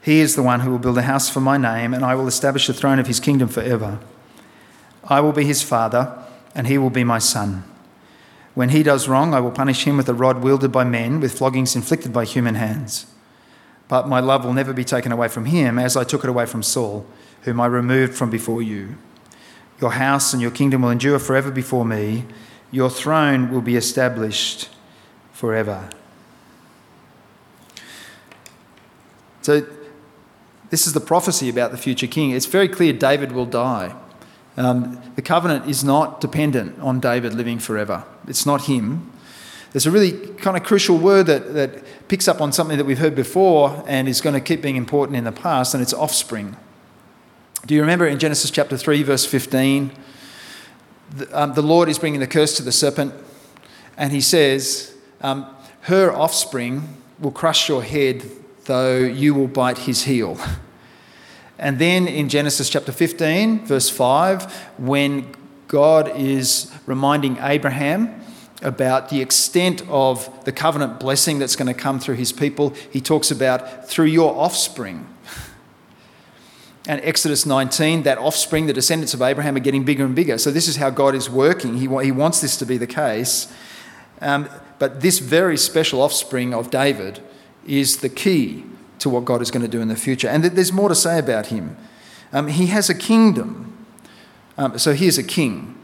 He 0.01 0.19
is 0.19 0.35
the 0.35 0.43
one 0.43 0.61
who 0.61 0.71
will 0.71 0.79
build 0.79 0.97
a 0.97 1.03
house 1.03 1.29
for 1.29 1.41
my 1.41 1.57
name, 1.57 1.93
and 1.93 2.05
I 2.05 2.15
will 2.15 2.27
establish 2.27 2.67
the 2.67 2.73
throne 2.73 2.99
of 2.99 3.07
his 3.07 3.19
kingdom 3.19 3.49
forever. 3.49 3.99
I 5.03 5.19
will 5.19 5.33
be 5.33 5.43
his 5.43 5.61
father, 5.61 6.23
and 6.55 6.67
he 6.67 6.77
will 6.77 6.89
be 6.89 7.03
my 7.03 7.19
son. 7.19 7.63
When 8.55 8.69
he 8.69 8.83
does 8.83 9.07
wrong, 9.07 9.33
I 9.33 9.39
will 9.39 9.51
punish 9.51 9.85
him 9.85 9.97
with 9.97 10.09
a 10.09 10.13
rod 10.13 10.41
wielded 10.41 10.71
by 10.71 10.83
men, 10.83 11.19
with 11.19 11.37
floggings 11.37 11.75
inflicted 11.75 12.13
by 12.13 12.25
human 12.25 12.55
hands. 12.55 13.05
But 13.87 14.07
my 14.07 14.19
love 14.19 14.45
will 14.45 14.53
never 14.53 14.73
be 14.73 14.83
taken 14.83 15.11
away 15.11 15.27
from 15.27 15.45
him, 15.45 15.77
as 15.79 15.97
I 15.97 16.03
took 16.03 16.23
it 16.23 16.29
away 16.29 16.45
from 16.45 16.63
Saul, 16.63 17.05
whom 17.41 17.59
I 17.59 17.65
removed 17.65 18.15
from 18.15 18.29
before 18.29 18.61
you. 18.61 18.95
Your 19.81 19.91
house 19.91 20.33
and 20.33 20.41
your 20.41 20.51
kingdom 20.51 20.81
will 20.81 20.89
endure 20.89 21.19
forever 21.19 21.51
before 21.51 21.85
me. 21.85 22.25
Your 22.71 22.89
throne 22.89 23.51
will 23.51 23.61
be 23.61 23.75
established 23.75 24.69
forever. 25.31 25.89
So, 29.49 29.65
this 30.69 30.85
is 30.85 30.93
the 30.93 30.99
prophecy 30.99 31.49
about 31.49 31.71
the 31.71 31.77
future 31.79 32.05
king. 32.05 32.29
It's 32.29 32.45
very 32.45 32.67
clear 32.67 32.93
David 32.93 33.31
will 33.31 33.47
die. 33.47 33.95
Um, 34.57 35.01
the 35.15 35.23
covenant 35.23 35.67
is 35.67 35.83
not 35.83 36.21
dependent 36.21 36.77
on 36.77 36.99
David 36.99 37.33
living 37.33 37.57
forever, 37.57 38.03
it's 38.27 38.45
not 38.45 38.65
him. 38.65 39.11
There's 39.71 39.87
a 39.87 39.91
really 39.91 40.11
kind 40.35 40.55
of 40.55 40.63
crucial 40.63 40.99
word 40.99 41.25
that, 41.25 41.55
that 41.55 42.07
picks 42.07 42.27
up 42.27 42.41
on 42.41 42.51
something 42.51 42.77
that 42.77 42.85
we've 42.85 42.99
heard 42.99 43.15
before 43.15 43.83
and 43.87 44.07
is 44.07 44.21
going 44.21 44.35
to 44.35 44.39
keep 44.39 44.61
being 44.61 44.75
important 44.75 45.17
in 45.17 45.23
the 45.23 45.31
past, 45.31 45.73
and 45.73 45.81
it's 45.81 45.93
offspring. 45.93 46.55
Do 47.65 47.73
you 47.73 47.81
remember 47.81 48.05
in 48.05 48.19
Genesis 48.19 48.51
chapter 48.51 48.77
3, 48.77 49.01
verse 49.01 49.25
15? 49.25 49.91
The, 51.15 51.41
um, 51.41 51.53
the 51.55 51.63
Lord 51.63 51.89
is 51.89 51.97
bringing 51.97 52.19
the 52.19 52.27
curse 52.27 52.55
to 52.57 52.61
the 52.61 52.71
serpent, 52.71 53.15
and 53.97 54.11
he 54.11 54.21
says, 54.21 54.93
um, 55.21 55.47
Her 55.81 56.13
offspring 56.13 56.97
will 57.17 57.31
crush 57.31 57.67
your 57.67 57.81
head, 57.81 58.29
though 58.69 58.99
you 58.99 59.33
will 59.33 59.47
bite 59.47 59.79
his 59.79 60.03
heel. 60.03 60.37
And 61.57 61.79
then 61.79 62.07
in 62.07 62.29
Genesis 62.29 62.69
chapter 62.69 62.91
15, 62.91 63.65
verse 63.65 63.89
5, 63.89 64.53
when 64.77 65.35
God 65.67 66.15
is 66.15 66.71
reminding 66.85 67.37
Abraham 67.41 68.21
about 68.61 69.09
the 69.09 69.21
extent 69.21 69.81
of 69.89 70.45
the 70.45 70.51
covenant 70.51 70.99
blessing 70.99 71.39
that's 71.39 71.55
going 71.55 71.67
to 71.67 71.73
come 71.73 71.99
through 71.99 72.15
his 72.15 72.31
people, 72.31 72.75
he 72.91 73.01
talks 73.01 73.31
about 73.31 73.89
through 73.89 74.05
your 74.05 74.35
offspring. 74.35 75.07
And 76.87 77.01
Exodus 77.01 77.47
19, 77.47 78.03
that 78.03 78.19
offspring, 78.19 78.67
the 78.67 78.73
descendants 78.73 79.15
of 79.15 79.21
Abraham, 79.23 79.55
are 79.55 79.61
getting 79.61 79.83
bigger 79.83 80.05
and 80.05 80.15
bigger. 80.15 80.37
So, 80.37 80.51
this 80.51 80.67
is 80.67 80.75
how 80.75 80.91
God 80.91 81.15
is 81.15 81.27
working. 81.27 81.77
He, 81.77 81.87
he 82.03 82.11
wants 82.11 82.39
this 82.39 82.55
to 82.57 82.65
be 82.65 82.77
the 82.77 82.87
case. 82.87 83.51
Um, 84.21 84.47
but 84.77 85.01
this 85.01 85.17
very 85.17 85.57
special 85.57 86.01
offspring 86.01 86.53
of 86.53 86.69
David 86.69 87.19
is 87.69 87.97
the 87.97 88.09
key 88.09 88.63
to 88.99 89.09
what 89.09 89.25
God 89.25 89.41
is 89.41 89.51
going 89.51 89.61
to 89.61 89.67
do 89.67 89.79
in 89.81 89.87
the 89.87 89.95
future. 89.95 90.27
And 90.27 90.43
there's 90.43 90.73
more 90.73 90.89
to 90.89 90.95
say 90.95 91.19
about 91.19 91.47
him. 91.47 91.77
Um, 92.33 92.47
he 92.47 92.67
has 92.67 92.89
a 92.89 92.95
kingdom. 92.95 93.85
Um, 94.57 94.77
so 94.77 94.93
he 94.93 95.07
is 95.07 95.17
a 95.17 95.23
king. 95.23 95.75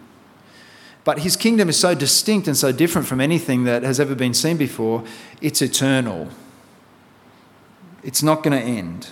But 1.04 1.20
his 1.20 1.36
kingdom 1.36 1.70
is 1.70 1.80
so 1.80 1.94
distinct 1.94 2.48
and 2.48 2.58
so 2.58 2.72
different 2.72 3.08
from 3.08 3.22
anything 3.22 3.64
that 3.66 3.84
has 3.84 4.00
ever 4.00 4.16
been 4.16 4.34
seen 4.34 4.58
before, 4.58 5.04
it's 5.40 5.62
eternal. 5.62 6.30
It's 8.04 8.24
not 8.24 8.44
going 8.44 8.60
to 8.60 8.66
end. 8.66 9.10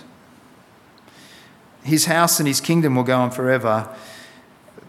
His 1.84 2.06
house 2.06 2.40
and 2.40 2.48
his 2.48 2.60
kingdom 2.60 2.96
will 2.96 3.04
go 3.04 3.18
on 3.18 3.30
forever. 3.30 3.88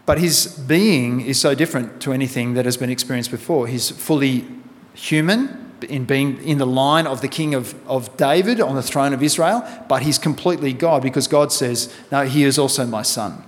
But 0.04 0.18
his 0.18 0.46
being 0.46 1.20
is 1.20 1.40
so 1.40 1.54
different 1.54 2.00
to 2.02 2.12
anything 2.12 2.54
that 2.54 2.64
has 2.64 2.76
been 2.76 2.90
experienced 2.90 3.30
before. 3.30 3.66
He's 3.66 3.90
fully 3.90 4.46
human, 4.94 5.65
in 5.84 6.04
being 6.04 6.42
in 6.42 6.58
the 6.58 6.66
line 6.66 7.06
of 7.06 7.20
the 7.20 7.28
king 7.28 7.54
of, 7.54 7.74
of 7.88 8.16
David 8.16 8.60
on 8.60 8.74
the 8.74 8.82
throne 8.82 9.12
of 9.12 9.22
Israel, 9.22 9.66
but 9.88 10.02
he's 10.02 10.18
completely 10.18 10.72
God 10.72 11.02
because 11.02 11.26
God 11.26 11.52
says, 11.52 11.94
No, 12.10 12.24
he 12.24 12.44
is 12.44 12.58
also 12.58 12.86
my 12.86 13.02
son. 13.02 13.44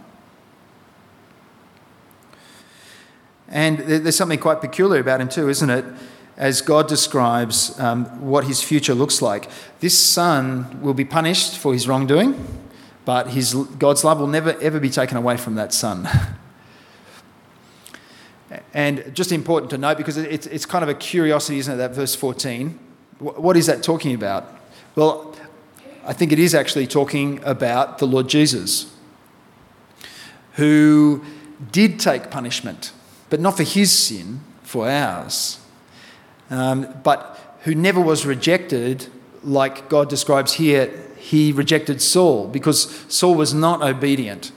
And 3.49 3.79
there's 3.79 4.17
something 4.17 4.39
quite 4.39 4.61
peculiar 4.61 5.01
about 5.01 5.21
him, 5.21 5.29
too, 5.29 5.49
isn't 5.49 5.71
it? 5.71 5.85
As 6.37 6.61
God 6.61 6.87
describes 6.87 7.79
um, 7.81 8.05
what 8.21 8.45
his 8.45 8.63
future 8.63 8.95
looks 8.95 9.23
like. 9.23 9.49
This 9.81 9.99
son 9.99 10.81
will 10.83 10.95
be 10.95 11.05
punished 11.05 11.57
for 11.59 11.73
his 11.73 11.89
wrongdoing, 11.89 12.37
but 13.05 13.31
his, 13.31 13.55
God's 13.55 14.05
love 14.05 14.21
will 14.21 14.27
never, 14.27 14.57
ever 14.61 14.79
be 14.79 14.91
taken 14.91 15.17
away 15.17 15.37
from 15.37 15.55
that 15.55 15.73
son. 15.73 16.09
And 18.75 19.15
just 19.15 19.33
important 19.33 19.71
to 19.71 19.79
note 19.79 19.97
because 19.97 20.17
it's, 20.17 20.47
it's 20.47 20.67
kind 20.67 20.83
of 20.83 20.89
a 20.89 20.95
curiosity, 20.95 21.59
isn't 21.59 21.73
it, 21.73 21.77
that 21.77 21.93
verse 21.93 22.15
14? 22.15 22.79
What 23.19 23.57
is 23.57 23.67
that 23.67 23.83
talking 23.83 24.15
about? 24.15 24.55
Well, 24.95 25.35
I 26.05 26.13
think 26.13 26.33
it 26.33 26.39
is 26.39 26.55
actually 26.55 26.87
talking 26.87 27.43
about 27.45 27.99
the 27.99 28.07
Lord 28.07 28.29
Jesus, 28.29 28.95
who 30.55 31.25
did 31.73 31.99
take 31.99 32.31
punishment, 32.31 32.93
but 33.31 33.41
not 33.41 33.57
for 33.57 33.63
his 33.63 33.93
sin, 33.93 34.41
for 34.63 34.89
ours, 34.89 35.59
um, 36.51 36.95
but 37.03 37.59
who 37.65 37.75
never 37.75 38.01
was 38.01 38.25
rejected 38.25 39.07
like 39.43 39.89
God 39.89 40.09
describes 40.09 40.55
here. 40.55 40.93
He 41.19 41.53
rejected 41.53 42.01
Saul 42.01 42.49
because 42.49 43.05
Saul 43.09 43.35
was 43.35 43.53
not 43.53 43.83
obedient, 43.83 44.53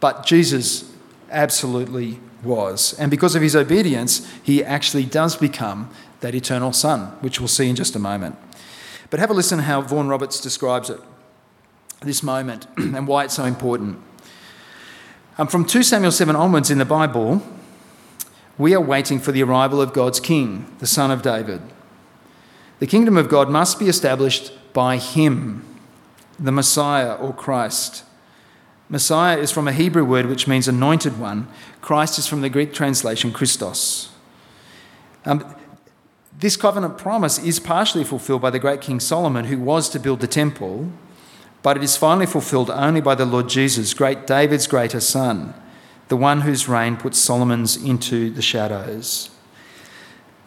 but 0.00 0.24
Jesus 0.26 0.92
absolutely 1.30 2.20
was. 2.42 2.94
And 2.98 3.10
because 3.10 3.34
of 3.34 3.42
his 3.42 3.56
obedience, 3.56 4.28
he 4.42 4.64
actually 4.64 5.04
does 5.04 5.36
become 5.36 5.90
that 6.20 6.34
eternal 6.34 6.72
Son, 6.72 7.06
which 7.20 7.40
we'll 7.40 7.48
see 7.48 7.68
in 7.68 7.76
just 7.76 7.96
a 7.96 7.98
moment. 7.98 8.36
But 9.10 9.20
have 9.20 9.30
a 9.30 9.34
listen 9.34 9.60
how 9.60 9.80
Vaughan 9.80 10.08
Roberts 10.08 10.40
describes 10.40 10.90
it, 10.90 11.00
this 12.02 12.22
moment, 12.22 12.66
and 12.76 13.06
why 13.06 13.24
it's 13.24 13.34
so 13.34 13.44
important. 13.44 13.98
Um, 15.38 15.46
from 15.46 15.64
2 15.64 15.82
Samuel 15.82 16.12
7 16.12 16.34
onwards 16.34 16.70
in 16.70 16.78
the 16.78 16.84
Bible, 16.84 17.42
we 18.58 18.74
are 18.74 18.80
waiting 18.80 19.20
for 19.20 19.30
the 19.30 19.42
arrival 19.42 19.80
of 19.80 19.92
God's 19.92 20.18
King, 20.18 20.66
the 20.80 20.86
Son 20.86 21.10
of 21.10 21.22
David. 21.22 21.62
The 22.80 22.86
kingdom 22.86 23.16
of 23.16 23.28
God 23.28 23.48
must 23.48 23.78
be 23.78 23.88
established 23.88 24.52
by 24.72 24.98
him, 24.98 25.64
the 26.38 26.52
Messiah 26.52 27.14
or 27.14 27.32
Christ. 27.32 28.04
Messiah 28.88 29.36
is 29.36 29.50
from 29.50 29.68
a 29.68 29.72
Hebrew 29.72 30.04
word 30.04 30.26
which 30.26 30.48
means 30.48 30.66
anointed 30.66 31.18
one. 31.18 31.48
Christ 31.80 32.18
is 32.18 32.26
from 32.26 32.40
the 32.40 32.48
Greek 32.48 32.72
translation 32.72 33.32
Christos. 33.32 34.10
Um, 35.24 35.54
this 36.38 36.56
covenant 36.56 36.96
promise 36.96 37.38
is 37.38 37.60
partially 37.60 38.04
fulfilled 38.04 38.40
by 38.40 38.50
the 38.50 38.58
great 38.58 38.80
King 38.80 39.00
Solomon, 39.00 39.46
who 39.46 39.58
was 39.58 39.88
to 39.90 39.98
build 39.98 40.20
the 40.20 40.26
temple, 40.26 40.90
but 41.62 41.76
it 41.76 41.82
is 41.82 41.96
finally 41.96 42.26
fulfilled 42.26 42.70
only 42.70 43.00
by 43.00 43.14
the 43.14 43.26
Lord 43.26 43.48
Jesus, 43.48 43.92
great 43.92 44.26
David's 44.26 44.66
greater 44.66 45.00
son, 45.00 45.52
the 46.06 46.16
one 46.16 46.42
whose 46.42 46.68
reign 46.68 46.96
puts 46.96 47.18
Solomon's 47.18 47.76
into 47.76 48.30
the 48.30 48.40
shadows. 48.42 49.30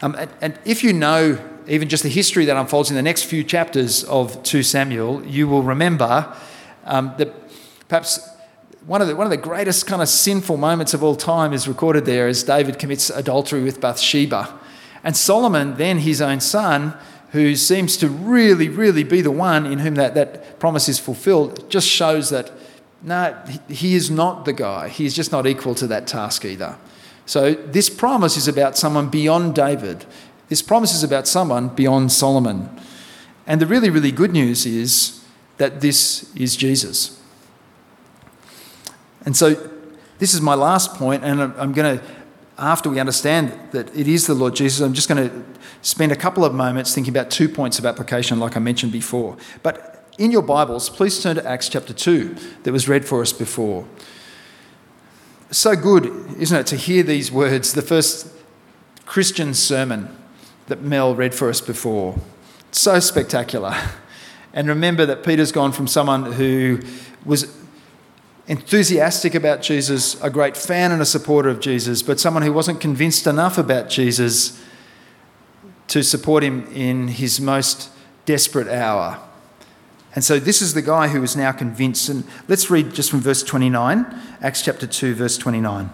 Um, 0.01 0.15
and, 0.17 0.31
and 0.41 0.59
if 0.65 0.83
you 0.83 0.93
know 0.93 1.37
even 1.67 1.89
just 1.89 2.03
the 2.03 2.09
history 2.09 2.45
that 2.45 2.57
unfolds 2.57 2.89
in 2.89 2.95
the 2.95 3.03
next 3.03 3.23
few 3.23 3.43
chapters 3.43 4.03
of 4.05 4.41
2 4.43 4.63
Samuel, 4.63 5.23
you 5.25 5.47
will 5.47 5.61
remember 5.61 6.35
um, 6.85 7.13
that 7.17 7.33
perhaps 7.87 8.30
one 8.85 9.01
of 9.01 9.07
the 9.07 9.15
one 9.15 9.27
of 9.27 9.31
the 9.31 9.37
greatest 9.37 9.85
kind 9.85 10.01
of 10.01 10.09
sinful 10.09 10.57
moments 10.57 10.93
of 10.93 11.03
all 11.03 11.15
time 11.15 11.53
is 11.53 11.67
recorded 11.67 12.05
there 12.05 12.27
as 12.27 12.43
David 12.43 12.79
commits 12.79 13.09
adultery 13.09 13.63
with 13.63 13.79
Bathsheba. 13.79 14.57
And 15.03 15.15
Solomon, 15.15 15.75
then 15.77 15.99
his 15.99 16.21
own 16.21 16.39
son, 16.39 16.95
who 17.31 17.55
seems 17.55 17.97
to 17.97 18.07
really, 18.07 18.69
really 18.69 19.03
be 19.03 19.21
the 19.21 19.31
one 19.31 19.65
in 19.65 19.79
whom 19.79 19.95
that, 19.95 20.15
that 20.15 20.59
promise 20.59 20.89
is 20.89 20.99
fulfilled, 20.99 21.69
just 21.69 21.87
shows 21.87 22.29
that 22.29 22.51
no, 23.03 23.35
he 23.67 23.95
is 23.95 24.11
not 24.11 24.45
the 24.45 24.53
guy. 24.53 24.89
He's 24.89 25.15
just 25.15 25.31
not 25.31 25.47
equal 25.47 25.73
to 25.75 25.87
that 25.87 26.07
task 26.07 26.45
either. 26.45 26.77
So 27.25 27.53
this 27.53 27.89
promise 27.89 28.37
is 28.37 28.47
about 28.47 28.77
someone 28.77 29.09
beyond 29.09 29.55
David. 29.55 30.05
This 30.49 30.61
promise 30.61 30.93
is 30.93 31.03
about 31.03 31.27
someone 31.27 31.69
beyond 31.69 32.11
Solomon. 32.11 32.69
And 33.47 33.61
the 33.61 33.65
really, 33.65 33.89
really 33.89 34.11
good 34.11 34.31
news 34.31 34.65
is 34.65 35.23
that 35.57 35.81
this 35.81 36.35
is 36.35 36.55
Jesus. 36.55 37.20
And 39.25 39.35
so 39.35 39.55
this 40.19 40.33
is 40.33 40.41
my 40.41 40.53
last 40.53 40.95
point, 40.95 41.23
and 41.23 41.41
I'm 41.41 41.73
going 41.73 41.99
to, 41.99 42.05
after 42.57 42.89
we 42.89 42.99
understand 42.99 43.57
that 43.71 43.95
it 43.95 44.07
is 44.07 44.27
the 44.27 44.33
Lord 44.33 44.55
Jesus, 44.55 44.81
I'm 44.81 44.93
just 44.93 45.09
going 45.09 45.29
to 45.29 45.45
spend 45.81 46.11
a 46.11 46.15
couple 46.15 46.45
of 46.45 46.53
moments 46.53 46.93
thinking 46.93 47.11
about 47.11 47.31
two 47.31 47.49
points 47.49 47.79
of 47.79 47.85
application, 47.85 48.39
like 48.39 48.55
I 48.55 48.59
mentioned 48.59 48.91
before. 48.91 49.37
But 49.63 50.07
in 50.17 50.31
your 50.31 50.43
Bibles, 50.43 50.89
please 50.89 51.21
turn 51.21 51.37
to 51.37 51.47
Acts 51.47 51.69
chapter 51.69 51.93
2, 51.93 52.35
that 52.63 52.71
was 52.71 52.87
read 52.87 53.05
for 53.05 53.21
us 53.21 53.33
before. 53.33 53.87
So 55.49 55.75
good, 55.75 56.05
isn't 56.37 56.57
it, 56.57 56.67
to 56.67 56.75
hear 56.75 57.03
these 57.03 57.31
words, 57.31 57.73
the 57.73 57.81
first 57.81 58.27
Christian 59.05 59.53
sermon 59.53 60.15
that 60.67 60.81
Mel 60.81 61.15
read 61.15 61.35
for 61.35 61.49
us 61.49 61.61
before. 61.61 62.17
So 62.71 62.99
spectacular. 62.99 63.75
And 64.53 64.67
remember 64.67 65.05
that 65.05 65.23
Peter's 65.23 65.53
gone 65.53 65.71
from 65.71 65.87
someone 65.87 66.33
who 66.33 66.81
was 67.23 67.60
enthusiastic 68.51 69.33
about 69.33 69.61
Jesus, 69.61 70.21
a 70.21 70.29
great 70.29 70.57
fan 70.57 70.91
and 70.91 71.01
a 71.01 71.05
supporter 71.05 71.47
of 71.47 71.61
Jesus, 71.61 72.03
but 72.03 72.19
someone 72.19 72.43
who 72.43 72.51
wasn't 72.51 72.81
convinced 72.81 73.25
enough 73.25 73.57
about 73.57 73.89
Jesus 73.89 74.61
to 75.87 76.03
support 76.03 76.43
him 76.43 76.67
in 76.73 77.07
his 77.07 77.39
most 77.39 77.89
desperate 78.25 78.67
hour. 78.67 79.21
And 80.13 80.21
so 80.21 80.37
this 80.37 80.61
is 80.61 80.73
the 80.73 80.81
guy 80.81 81.07
who 81.07 81.23
is 81.23 81.33
now 81.33 81.53
convinced. 81.53 82.09
And 82.09 82.25
let's 82.49 82.69
read 82.69 82.93
just 82.93 83.09
from 83.09 83.21
verse 83.21 83.41
29, 83.41 84.05
Acts 84.41 84.61
chapter 84.61 84.85
2, 84.85 85.15
verse 85.15 85.37
29. 85.37 85.89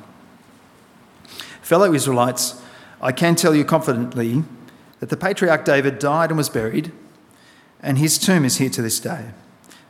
Fellow 1.61 1.93
Israelites, 1.93 2.59
I 2.99 3.11
can 3.11 3.35
tell 3.35 3.53
you 3.53 3.65
confidently 3.65 4.43
that 4.99 5.09
the 5.09 5.17
patriarch 5.17 5.63
David 5.63 5.99
died 5.99 6.31
and 6.31 6.39
was 6.39 6.49
buried, 6.49 6.91
and 7.83 7.99
his 7.99 8.17
tomb 8.17 8.43
is 8.43 8.57
here 8.57 8.71
to 8.71 8.81
this 8.81 8.99
day. 8.99 9.25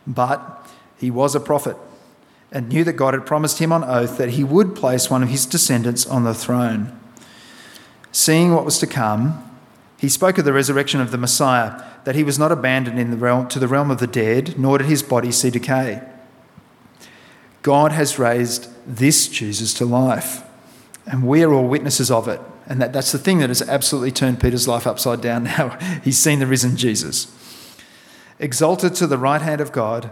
But 0.06 0.70
he 0.98 1.10
was 1.10 1.34
a 1.34 1.40
prophet 1.40 1.78
and 2.52 2.70
knew 2.70 2.84
that 2.84 2.94
God 2.94 3.14
had 3.14 3.26
promised 3.26 3.60
him 3.60 3.72
on 3.72 3.84
oath 3.84 4.18
that 4.18 4.32
he 4.32 4.44
would 4.44 4.76
place 4.76 5.10
one 5.10 5.24
of 5.24 5.30
his 5.30 5.46
descendants 5.46 6.06
on 6.06 6.24
the 6.24 6.34
throne. 6.34 6.98
Seeing 8.12 8.54
what 8.54 8.66
was 8.66 8.80
to 8.80 8.88
come, 8.88 9.44
He 10.00 10.10
spoke 10.10 10.38
of 10.38 10.46
the 10.46 10.54
resurrection 10.54 11.02
of 11.02 11.12
the 11.12 11.18
Messiah, 11.18 11.84
that 12.04 12.16
he 12.16 12.24
was 12.24 12.38
not 12.38 12.52
abandoned 12.52 13.00
in 13.00 13.12
the 13.12 13.18
realm, 13.18 13.48
to 13.50 13.60
the 13.60 13.68
realm 13.68 13.90
of 13.90 14.00
the 14.00 14.08
dead, 14.08 14.58
nor 14.58 14.78
did 14.78 14.88
his 14.88 15.04
body 15.04 15.32
see 15.32 15.50
decay. 15.50 16.02
God 17.64 17.92
has 17.92 18.20
raised 18.20 18.70
this 18.86 19.28
Jesus 19.28 19.74
to 19.74 19.86
life, 19.86 20.44
and 21.06 21.28
we 21.28 21.44
are 21.44 21.52
all 21.52 21.68
witnesses 21.68 22.12
of 22.12 22.28
it. 22.28 22.40
And 22.68 22.82
that, 22.82 22.94
that's 22.94 23.12
the 23.12 23.18
thing 23.18 23.40
that 23.40 23.50
has 23.50 23.68
absolutely 23.68 24.12
turned 24.12 24.40
Peter's 24.40 24.68
life 24.68 24.86
upside 24.86 25.22
down 25.22 25.44
now. 25.58 25.78
He's 26.04 26.18
seen 26.18 26.40
the 26.40 26.48
risen 26.48 26.78
Jesus. 26.78 27.34
Exalted 28.40 28.94
to 28.96 29.08
the 29.08 29.18
right 29.18 29.42
hand 29.42 29.62
of 29.62 29.72
God, 29.72 30.12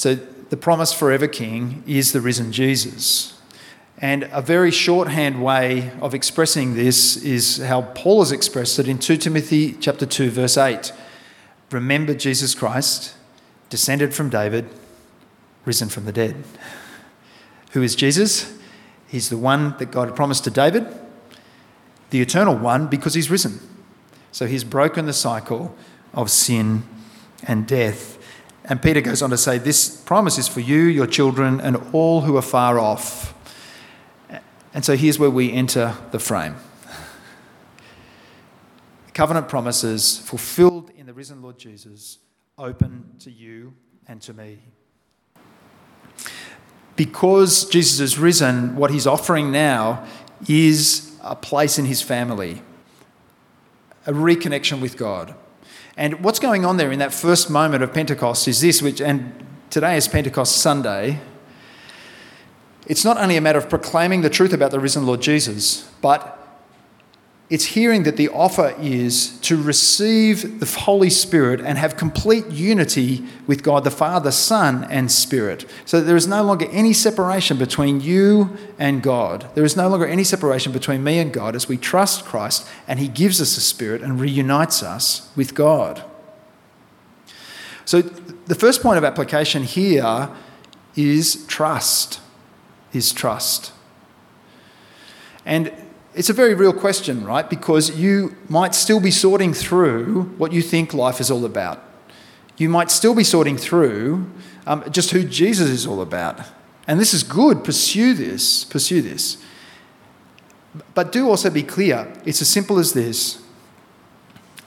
So, 0.00 0.14
the 0.14 0.56
promised 0.56 0.96
forever 0.96 1.28
King 1.28 1.84
is 1.86 2.12
the 2.12 2.22
risen 2.22 2.52
Jesus. 2.52 3.38
And 3.98 4.30
a 4.32 4.40
very 4.40 4.70
shorthand 4.70 5.44
way 5.44 5.90
of 6.00 6.14
expressing 6.14 6.74
this 6.74 7.18
is 7.18 7.58
how 7.58 7.82
Paul 7.82 8.20
has 8.20 8.32
expressed 8.32 8.78
it 8.78 8.88
in 8.88 8.98
2 8.98 9.18
Timothy 9.18 9.74
chapter 9.74 10.06
2 10.06 10.30
verse 10.30 10.56
8. 10.56 10.94
Remember 11.70 12.14
Jesus 12.14 12.54
Christ, 12.54 13.14
descended 13.68 14.14
from 14.14 14.30
David, 14.30 14.70
risen 15.66 15.90
from 15.90 16.06
the 16.06 16.12
dead. 16.12 16.44
Who 17.72 17.82
is 17.82 17.94
Jesus? 17.94 18.58
He's 19.06 19.28
the 19.28 19.36
one 19.36 19.76
that 19.76 19.90
God 19.90 20.16
promised 20.16 20.44
to 20.44 20.50
David, 20.50 20.86
the 22.08 22.22
eternal 22.22 22.56
one 22.56 22.86
because 22.86 23.12
he's 23.12 23.30
risen. 23.30 23.60
So 24.32 24.46
he's 24.46 24.64
broken 24.64 25.04
the 25.04 25.12
cycle 25.12 25.76
of 26.14 26.30
sin 26.30 26.84
and 27.42 27.66
death. 27.66 28.16
And 28.64 28.80
Peter 28.80 29.00
goes 29.00 29.22
on 29.22 29.30
to 29.30 29.38
say, 29.38 29.58
This 29.58 29.88
promise 29.88 30.38
is 30.38 30.48
for 30.48 30.60
you, 30.60 30.82
your 30.82 31.06
children, 31.06 31.60
and 31.60 31.76
all 31.92 32.22
who 32.22 32.36
are 32.36 32.42
far 32.42 32.78
off 32.78 33.34
and 34.72 34.84
so 34.84 34.96
here's 34.96 35.18
where 35.18 35.30
we 35.30 35.52
enter 35.52 35.94
the 36.12 36.18
frame. 36.18 36.56
Covenant 39.14 39.48
promises 39.48 40.18
fulfilled 40.18 40.90
in 40.96 41.06
the 41.06 41.12
risen 41.12 41.42
Lord 41.42 41.58
Jesus, 41.58 42.18
open 42.56 43.16
to 43.20 43.30
you 43.30 43.74
and 44.06 44.22
to 44.22 44.32
me. 44.32 44.60
Because 46.94 47.68
Jesus 47.68 47.98
is 47.98 48.18
risen, 48.18 48.76
what 48.76 48.90
he's 48.90 49.06
offering 49.06 49.50
now 49.50 50.06
is 50.48 51.16
a 51.22 51.34
place 51.34 51.78
in 51.78 51.86
his 51.86 52.00
family, 52.00 52.62
a 54.06 54.12
reconnection 54.12 54.80
with 54.80 54.96
God. 54.96 55.34
And 56.00 56.24
what's 56.24 56.38
going 56.38 56.64
on 56.64 56.78
there 56.78 56.90
in 56.90 56.98
that 57.00 57.12
first 57.12 57.50
moment 57.50 57.82
of 57.82 57.92
Pentecost 57.92 58.48
is 58.48 58.62
this, 58.62 58.80
which, 58.80 59.02
and 59.02 59.34
today 59.68 59.98
is 59.98 60.08
Pentecost 60.08 60.56
Sunday, 60.56 61.20
it's 62.86 63.04
not 63.04 63.18
only 63.18 63.36
a 63.36 63.40
matter 63.42 63.58
of 63.58 63.68
proclaiming 63.68 64.22
the 64.22 64.30
truth 64.30 64.54
about 64.54 64.70
the 64.70 64.80
risen 64.80 65.04
Lord 65.04 65.20
Jesus, 65.20 65.90
but 66.00 66.39
it's 67.50 67.64
hearing 67.64 68.04
that 68.04 68.16
the 68.16 68.28
offer 68.28 68.74
is 68.80 69.38
to 69.40 69.60
receive 69.60 70.60
the 70.60 70.66
Holy 70.66 71.10
Spirit 71.10 71.60
and 71.60 71.76
have 71.76 71.96
complete 71.96 72.46
unity 72.46 73.24
with 73.46 73.62
God 73.62 73.84
the 73.84 73.90
Father, 73.90 74.30
Son, 74.30 74.84
and 74.84 75.10
Spirit. 75.10 75.68
So 75.84 76.00
there 76.00 76.16
is 76.16 76.28
no 76.28 76.42
longer 76.42 76.66
any 76.70 76.92
separation 76.92 77.58
between 77.58 78.00
you 78.00 78.56
and 78.78 79.02
God. 79.02 79.50
There 79.54 79.64
is 79.64 79.76
no 79.76 79.88
longer 79.88 80.06
any 80.06 80.24
separation 80.24 80.72
between 80.72 81.02
me 81.02 81.18
and 81.18 81.32
God 81.32 81.56
as 81.56 81.68
we 81.68 81.76
trust 81.76 82.24
Christ 82.24 82.66
and 82.86 82.98
He 82.98 83.08
gives 83.08 83.40
us 83.40 83.56
the 83.56 83.60
Spirit 83.60 84.00
and 84.00 84.20
reunites 84.20 84.82
us 84.82 85.30
with 85.36 85.54
God. 85.54 86.04
So 87.84 88.00
the 88.00 88.54
first 88.54 88.80
point 88.82 88.96
of 88.96 89.04
application 89.04 89.64
here 89.64 90.30
is 90.96 91.44
trust 91.46 92.20
is 92.92 93.12
trust? 93.12 93.72
And 95.44 95.72
it's 96.14 96.28
a 96.28 96.32
very 96.32 96.54
real 96.54 96.72
question, 96.72 97.24
right? 97.24 97.48
Because 97.48 97.98
you 97.98 98.36
might 98.48 98.74
still 98.74 99.00
be 99.00 99.10
sorting 99.10 99.54
through 99.54 100.24
what 100.38 100.52
you 100.52 100.62
think 100.62 100.92
life 100.92 101.20
is 101.20 101.30
all 101.30 101.44
about. 101.44 101.82
You 102.56 102.68
might 102.68 102.90
still 102.90 103.14
be 103.14 103.24
sorting 103.24 103.56
through 103.56 104.30
um, 104.66 104.84
just 104.90 105.12
who 105.12 105.24
Jesus 105.24 105.70
is 105.70 105.86
all 105.86 106.02
about. 106.02 106.40
And 106.86 106.98
this 106.98 107.14
is 107.14 107.22
good. 107.22 107.64
Pursue 107.64 108.14
this. 108.14 108.64
Pursue 108.64 109.02
this. 109.02 109.42
But 110.94 111.12
do 111.12 111.28
also 111.28 111.50
be 111.50 111.62
clear. 111.62 112.12
It's 112.24 112.42
as 112.42 112.48
simple 112.48 112.78
as 112.78 112.92
this. 112.92 113.42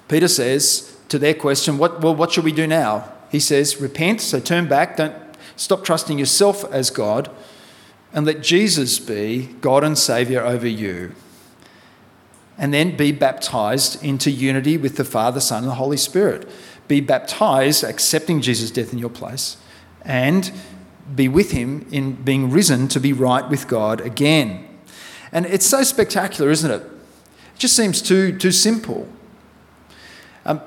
Peter 0.07 0.27
says 0.27 0.97
to 1.09 1.19
their 1.19 1.33
question, 1.33 1.77
what, 1.77 2.01
well, 2.01 2.15
what 2.15 2.31
should 2.31 2.43
we 2.45 2.51
do 2.51 2.67
now? 2.67 3.11
He 3.31 3.39
says, 3.39 3.81
repent, 3.81 4.21
so 4.21 4.39
turn 4.39 4.67
back. 4.67 4.97
Don't 4.97 5.15
stop 5.55 5.83
trusting 5.83 6.19
yourself 6.19 6.63
as 6.71 6.89
God 6.89 7.29
and 8.13 8.25
let 8.25 8.41
Jesus 8.41 8.99
be 8.99 9.49
God 9.59 9.83
and 9.83 9.97
Saviour 9.97 10.43
over 10.43 10.67
you. 10.67 11.13
And 12.57 12.73
then 12.73 12.95
be 12.95 13.11
baptized 13.11 14.03
into 14.03 14.29
unity 14.29 14.77
with 14.77 14.95
the 14.95 15.03
Father, 15.03 15.39
Son, 15.39 15.63
and 15.63 15.71
the 15.71 15.75
Holy 15.75 15.97
Spirit. 15.97 16.47
Be 16.87 17.01
baptized, 17.01 17.83
accepting 17.83 18.41
Jesus' 18.41 18.71
death 18.71 18.93
in 18.93 18.99
your 18.99 19.09
place, 19.09 19.57
and 20.03 20.51
be 21.15 21.27
with 21.27 21.51
Him 21.51 21.87
in 21.91 22.13
being 22.13 22.51
risen 22.51 22.87
to 22.89 22.99
be 22.99 23.11
right 23.11 23.47
with 23.49 23.67
God 23.67 24.01
again. 24.01 24.67
And 25.31 25.45
it's 25.47 25.65
so 25.65 25.83
spectacular, 25.83 26.51
isn't 26.51 26.69
it? 26.69 26.83
It 26.83 27.59
just 27.59 27.75
seems 27.75 28.01
too, 28.01 28.37
too 28.37 28.51
simple. 28.51 29.07
Um, 30.45 30.61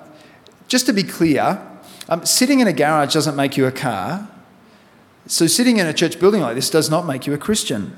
just 0.67 0.87
to 0.87 0.93
be 0.93 1.05
clear, 1.05 1.65
um, 2.09 2.27
sitting 2.27 2.61
in 2.61 2.67
a 2.67 2.73
garage 2.73 3.13
doesn't 3.13 3.37
make 3.37 3.57
you 3.57 3.67
a 3.67 3.73
car, 3.73 4.29
so, 5.29 5.49
sitting 5.49 5.79
in 5.79 5.87
a 5.87 5.93
church 5.93 6.21
building 6.21 6.41
like 6.41 6.55
this 6.55 6.71
does 6.71 6.89
not 6.89 7.05
make 7.05 7.27
you 7.27 7.35
a 7.35 7.39
Christian. 7.39 7.97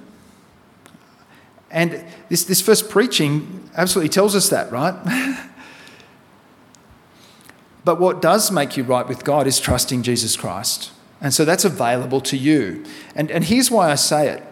And 1.70 2.02
this, 2.30 2.44
this 2.44 2.62
first 2.62 2.88
preaching 2.88 3.57
absolutely 3.78 4.10
tells 4.10 4.34
us 4.34 4.50
that, 4.50 4.70
right? 4.70 4.94
but 7.84 7.98
what 7.98 8.20
does 8.20 8.50
make 8.50 8.76
you 8.76 8.82
right 8.82 9.08
with 9.08 9.24
God 9.24 9.46
is 9.46 9.58
trusting 9.58 10.02
Jesus 10.02 10.36
Christ. 10.36 10.92
And 11.20 11.32
so 11.32 11.44
that's 11.44 11.64
available 11.64 12.20
to 12.22 12.36
you. 12.36 12.84
And, 13.14 13.30
and 13.30 13.44
here's 13.44 13.70
why 13.70 13.90
I 13.90 13.94
say 13.94 14.28
it. 14.28 14.42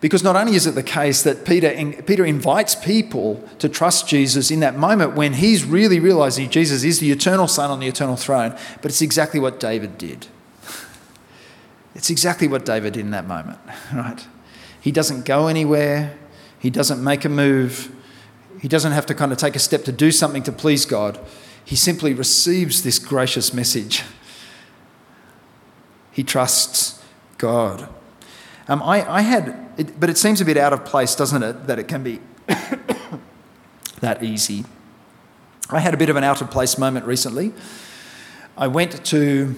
Because 0.00 0.22
not 0.22 0.36
only 0.36 0.54
is 0.54 0.66
it 0.66 0.72
the 0.72 0.82
case 0.82 1.22
that 1.22 1.46
Peter, 1.46 1.72
Peter 2.02 2.26
invites 2.26 2.74
people 2.74 3.42
to 3.58 3.70
trust 3.70 4.06
Jesus 4.06 4.50
in 4.50 4.60
that 4.60 4.76
moment 4.76 5.14
when 5.14 5.32
he's 5.32 5.64
really 5.64 5.98
realizing 5.98 6.50
Jesus 6.50 6.84
is 6.84 7.00
the 7.00 7.10
eternal 7.10 7.48
Son 7.48 7.70
on 7.70 7.80
the 7.80 7.86
eternal 7.86 8.16
throne, 8.16 8.50
but 8.82 8.90
it's 8.90 9.00
exactly 9.00 9.40
what 9.40 9.58
David 9.58 9.96
did. 9.96 10.26
It's 11.94 12.10
exactly 12.10 12.48
what 12.48 12.66
David 12.66 12.94
did 12.94 13.00
in 13.00 13.12
that 13.12 13.26
moment, 13.26 13.60
right? 13.94 14.26
He 14.80 14.90
doesn't 14.90 15.24
go 15.24 15.46
anywhere, 15.46 16.18
he 16.64 16.70
doesn't 16.70 17.04
make 17.04 17.26
a 17.26 17.28
move, 17.28 17.94
he 18.58 18.68
doesn't 18.68 18.92
have 18.92 19.04
to 19.04 19.14
kind 19.14 19.32
of 19.32 19.36
take 19.36 19.54
a 19.54 19.58
step 19.58 19.84
to 19.84 19.92
do 19.92 20.10
something 20.10 20.42
to 20.44 20.50
please 20.50 20.86
God. 20.86 21.20
He 21.62 21.76
simply 21.76 22.14
receives 22.14 22.82
this 22.82 22.98
gracious 22.98 23.52
message. 23.52 24.02
He 26.10 26.24
trusts 26.24 27.04
God. 27.36 27.86
Um, 28.66 28.82
I, 28.82 29.06
I 29.06 29.20
had, 29.20 29.72
it, 29.76 30.00
but 30.00 30.08
it 30.08 30.16
seems 30.16 30.40
a 30.40 30.44
bit 30.46 30.56
out 30.56 30.72
of 30.72 30.86
place, 30.86 31.14
doesn't 31.14 31.42
it, 31.42 31.66
that 31.66 31.78
it 31.78 31.86
can 31.86 32.02
be 32.02 32.20
that 34.00 34.22
easy. 34.22 34.64
I 35.68 35.80
had 35.80 35.92
a 35.92 35.98
bit 35.98 36.08
of 36.08 36.16
an 36.16 36.24
out 36.24 36.40
of 36.40 36.50
place 36.50 36.78
moment 36.78 37.04
recently. 37.04 37.52
I 38.56 38.68
went 38.68 39.04
to 39.04 39.54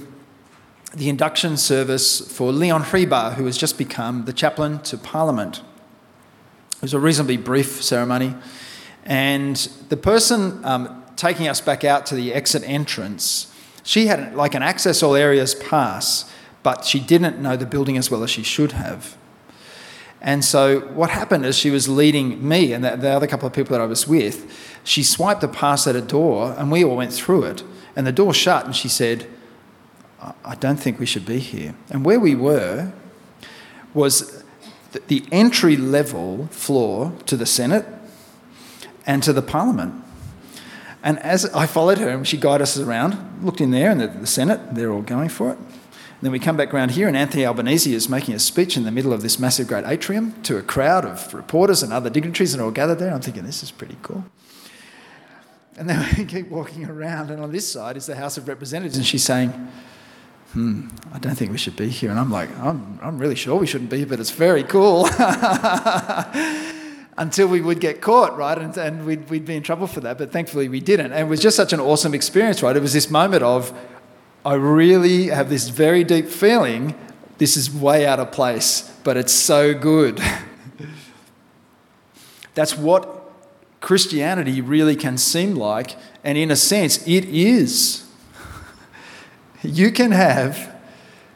the 0.92 1.08
induction 1.08 1.56
service 1.56 2.20
for 2.36 2.50
Leon 2.50 2.82
Hribar, 2.82 3.34
who 3.34 3.46
has 3.46 3.56
just 3.56 3.78
become 3.78 4.24
the 4.24 4.32
chaplain 4.32 4.80
to 4.80 4.98
Parliament. 4.98 5.62
It 6.76 6.82
was 6.82 6.94
a 6.94 7.00
reasonably 7.00 7.36
brief 7.36 7.82
ceremony, 7.82 8.34
and 9.04 9.56
the 9.88 9.96
person 9.96 10.64
um, 10.64 11.04
taking 11.16 11.48
us 11.48 11.60
back 11.60 11.84
out 11.84 12.06
to 12.06 12.14
the 12.14 12.34
exit 12.34 12.62
entrance, 12.64 13.52
she 13.82 14.06
had 14.06 14.34
like 14.34 14.54
an 14.54 14.62
access 14.62 15.02
all 15.02 15.14
areas 15.14 15.54
pass, 15.54 16.30
but 16.62 16.84
she 16.84 17.00
didn't 17.00 17.40
know 17.40 17.56
the 17.56 17.66
building 17.66 17.96
as 17.96 18.10
well 18.10 18.22
as 18.22 18.30
she 18.30 18.42
should 18.42 18.72
have. 18.72 19.16
And 20.20 20.44
so 20.44 20.80
what 20.80 21.10
happened 21.10 21.46
is 21.46 21.56
she 21.56 21.70
was 21.70 21.88
leading 21.88 22.46
me 22.46 22.72
and 22.72 22.82
the, 22.82 22.96
the 22.96 23.10
other 23.10 23.26
couple 23.26 23.46
of 23.46 23.52
people 23.52 23.72
that 23.72 23.80
I 23.80 23.86
was 23.86 24.08
with. 24.08 24.80
She 24.82 25.02
swiped 25.02 25.40
the 25.40 25.48
pass 25.48 25.86
at 25.86 25.94
a 25.94 26.00
door, 26.00 26.54
and 26.58 26.72
we 26.72 26.84
all 26.84 26.96
went 26.96 27.12
through 27.12 27.44
it. 27.44 27.62
And 27.94 28.06
the 28.06 28.12
door 28.12 28.34
shut, 28.34 28.64
and 28.64 28.74
she 28.74 28.88
said, 28.88 29.26
I 30.44 30.56
don't 30.56 30.78
think 30.78 30.98
we 30.98 31.06
should 31.06 31.26
be 31.26 31.38
here. 31.38 31.74
And 31.90 32.04
where 32.04 32.18
we 32.18 32.34
were 32.34 32.92
was 33.94 34.42
the 34.92 35.24
entry 35.30 35.76
level 35.76 36.46
floor 36.48 37.12
to 37.26 37.36
the 37.36 37.46
Senate 37.46 37.86
and 39.06 39.22
to 39.22 39.32
the 39.32 39.42
parliament. 39.42 40.02
And 41.02 41.20
as 41.20 41.44
I 41.54 41.66
followed 41.66 41.98
her, 41.98 42.08
and 42.08 42.26
she 42.26 42.36
guided 42.36 42.62
us 42.62 42.78
around, 42.78 43.44
looked 43.44 43.60
in 43.60 43.70
there, 43.70 43.90
and 43.90 44.00
the, 44.00 44.08
the 44.08 44.26
Senate, 44.26 44.74
they're 44.74 44.90
all 44.90 45.02
going 45.02 45.28
for 45.28 45.52
it. 45.52 45.58
And 45.58 46.22
then 46.22 46.32
we 46.32 46.38
come 46.38 46.56
back 46.56 46.74
around 46.74 46.92
here, 46.92 47.06
and 47.06 47.16
Anthony 47.16 47.46
Albanese 47.46 47.94
is 47.94 48.08
making 48.08 48.34
a 48.34 48.38
speech 48.38 48.76
in 48.76 48.84
the 48.84 48.90
middle 48.90 49.12
of 49.12 49.22
this 49.22 49.38
massive 49.38 49.68
great 49.68 49.84
atrium 49.86 50.32
to 50.42 50.56
a 50.56 50.62
crowd 50.62 51.04
of 51.04 51.32
reporters 51.32 51.82
and 51.82 51.92
other 51.92 52.10
dignitaries, 52.10 52.54
and 52.54 52.62
all 52.62 52.70
gathered 52.70 52.98
there. 52.98 53.14
I'm 53.14 53.20
thinking, 53.20 53.44
this 53.44 53.62
is 53.62 53.70
pretty 53.70 53.96
cool. 54.02 54.24
And 55.76 55.88
then 55.88 56.08
we 56.18 56.24
keep 56.24 56.48
walking 56.48 56.86
around, 56.86 57.30
and 57.30 57.40
on 57.40 57.52
this 57.52 57.70
side 57.70 57.96
is 57.96 58.06
the 58.06 58.16
House 58.16 58.36
of 58.36 58.48
Representatives, 58.48 58.96
and 58.96 59.06
she's 59.06 59.22
saying, 59.22 59.70
Hmm, 60.52 60.88
I 61.12 61.18
don't 61.18 61.34
think 61.34 61.50
we 61.52 61.58
should 61.58 61.76
be 61.76 61.88
here. 61.88 62.10
And 62.10 62.18
I'm 62.18 62.30
like, 62.30 62.50
I'm, 62.58 62.98
I'm 63.02 63.18
really 63.18 63.34
sure 63.34 63.56
we 63.56 63.66
shouldn't 63.66 63.90
be, 63.90 64.04
but 64.04 64.20
it's 64.20 64.30
very 64.30 64.62
cool. 64.62 65.08
Until 67.18 67.48
we 67.48 67.60
would 67.60 67.80
get 67.80 68.00
caught, 68.00 68.36
right? 68.36 68.58
And, 68.58 68.76
and 68.76 69.06
we'd, 69.06 69.28
we'd 69.30 69.44
be 69.44 69.56
in 69.56 69.62
trouble 69.62 69.86
for 69.86 70.00
that, 70.00 70.18
but 70.18 70.32
thankfully 70.32 70.68
we 70.68 70.80
didn't. 70.80 71.12
And 71.12 71.20
it 71.26 71.28
was 71.28 71.40
just 71.40 71.56
such 71.56 71.72
an 71.72 71.80
awesome 71.80 72.14
experience, 72.14 72.62
right? 72.62 72.76
It 72.76 72.82
was 72.82 72.92
this 72.92 73.10
moment 73.10 73.42
of, 73.42 73.72
I 74.44 74.54
really 74.54 75.26
have 75.28 75.48
this 75.50 75.68
very 75.68 76.04
deep 76.04 76.28
feeling 76.28 76.94
this 77.38 77.56
is 77.56 77.70
way 77.70 78.06
out 78.06 78.18
of 78.18 78.32
place, 78.32 78.90
but 79.04 79.16
it's 79.16 79.32
so 79.32 79.74
good. 79.74 80.22
That's 82.54 82.76
what 82.76 83.30
Christianity 83.80 84.60
really 84.60 84.96
can 84.96 85.18
seem 85.18 85.54
like, 85.54 85.96
and 86.24 86.38
in 86.38 86.50
a 86.50 86.56
sense, 86.56 87.06
it 87.06 87.24
is. 87.26 88.05
You 89.66 89.90
can 89.90 90.12
have 90.12 90.74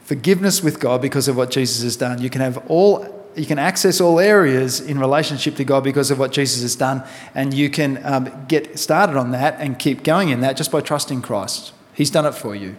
forgiveness 0.03 0.63
with 0.63 0.81
God 0.81 1.03
because 1.03 1.29
of 1.29 1.37
what 1.37 1.51
Jesus 1.51 1.83
has 1.83 1.97
done. 1.97 2.21
You 2.21 2.31
can 2.31 2.41
have 2.41 2.59
all 2.69 3.21
you 3.37 3.47
can 3.47 3.59
access 3.59 4.01
all 4.01 4.19
areas 4.19 4.81
in 4.81 4.99
relationship 4.99 5.55
to 5.57 5.65
God 5.65 5.85
because 5.85 6.11
of 6.11 6.19
what 6.19 6.33
Jesus 6.33 6.63
has 6.63 6.75
done, 6.75 7.05
and 7.35 7.55
you 7.55 7.71
can 7.71 8.05
um, 8.05 8.47
get 8.49 8.77
started 8.79 9.17
on 9.17 9.31
that 9.31 9.61
and 9.61 9.79
keep 9.79 10.03
going 10.03 10.31
in 10.31 10.41
that 10.41 10.57
just 10.57 10.73
by 10.73 10.81
trusting 10.81 11.23
Christ. 11.23 11.73
He's 11.95 12.11
done 12.11 12.27
it 12.27 12.35
for 12.35 12.57
you. 12.57 12.77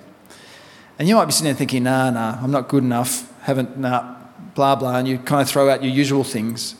And 1.00 1.08
you 1.08 1.16
might 1.16 1.26
be 1.26 1.32
sitting 1.32 1.46
there 1.46 1.56
thinking, 1.56 1.84
nah, 1.84 2.10
nah, 2.10 2.38
I'm 2.42 2.52
not 2.52 2.68
good 2.68 2.84
enough, 2.84 3.32
haven't, 3.44 3.78
nah, 3.78 4.18
blah, 4.54 4.76
blah, 4.76 4.98
and 4.98 5.08
you 5.08 5.18
kind 5.20 5.42
of 5.42 5.50
throw 5.50 5.70
out 5.70 5.84
your 5.84 5.94
usual 5.94 6.24
things. 6.24 6.76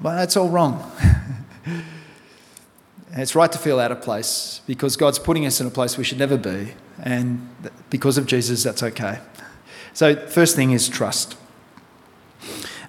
But 0.00 0.16
that's 0.16 0.36
all 0.36 0.48
wrong. 0.48 0.90
it's 3.12 3.34
right 3.34 3.52
to 3.52 3.58
feel 3.58 3.78
out 3.78 3.92
of 3.92 4.00
place 4.00 4.62
because 4.66 4.96
God's 4.96 5.18
putting 5.18 5.44
us 5.44 5.60
in 5.60 5.66
a 5.66 5.70
place 5.70 5.98
we 5.98 6.04
should 6.04 6.18
never 6.18 6.38
be. 6.38 6.72
And 7.02 7.48
because 7.88 8.18
of 8.18 8.26
Jesus, 8.26 8.62
that's 8.62 8.82
okay. 8.82 9.18
So, 9.92 10.14
first 10.14 10.54
thing 10.54 10.70
is 10.70 10.88
trust. 10.88 11.36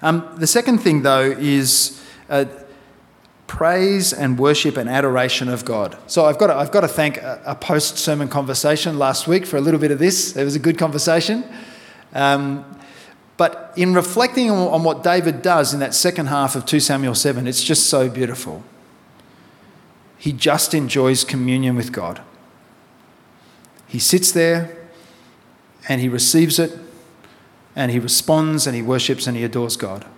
Um, 0.02 0.28
the 0.36 0.46
second 0.46 0.78
thing, 0.78 1.02
though, 1.02 1.30
is 1.38 2.02
uh, 2.28 2.46
praise 3.46 4.14
and 4.14 4.38
worship 4.38 4.78
and 4.78 4.88
adoration 4.88 5.48
of 5.48 5.62
God. 5.64 5.96
So 6.06 6.24
I've 6.24 6.38
got 6.38 6.46
to, 6.46 6.54
I've 6.54 6.72
got 6.72 6.80
to 6.80 6.88
thank 6.88 7.18
a, 7.18 7.40
a 7.44 7.54
post 7.54 7.98
sermon 7.98 8.28
conversation 8.28 8.98
last 8.98 9.28
week 9.28 9.44
for 9.44 9.58
a 9.58 9.60
little 9.60 9.78
bit 9.78 9.90
of 9.90 9.98
this. 9.98 10.34
It 10.34 10.42
was 10.42 10.56
a 10.56 10.58
good 10.58 10.78
conversation. 10.78 11.44
Um, 12.14 12.64
but 13.36 13.72
in 13.76 13.92
reflecting 13.92 14.50
on, 14.50 14.72
on 14.72 14.84
what 14.84 15.02
David 15.02 15.42
does 15.42 15.74
in 15.74 15.80
that 15.80 15.94
second 15.94 16.26
half 16.26 16.56
of 16.56 16.64
2 16.64 16.80
Samuel 16.80 17.14
7, 17.14 17.46
it's 17.46 17.62
just 17.62 17.88
so 17.88 18.08
beautiful. 18.08 18.64
He 20.16 20.32
just 20.32 20.72
enjoys 20.72 21.22
communion 21.22 21.76
with 21.76 21.92
God. 21.92 22.22
He 23.92 23.98
sits 23.98 24.32
there 24.32 24.74
and 25.86 26.00
he 26.00 26.08
receives 26.08 26.58
it 26.58 26.78
and 27.76 27.92
he 27.92 27.98
responds 27.98 28.66
and 28.66 28.74
he 28.74 28.80
worships 28.80 29.26
and 29.26 29.36
he 29.36 29.44
adores 29.44 29.76
God. 29.76 30.06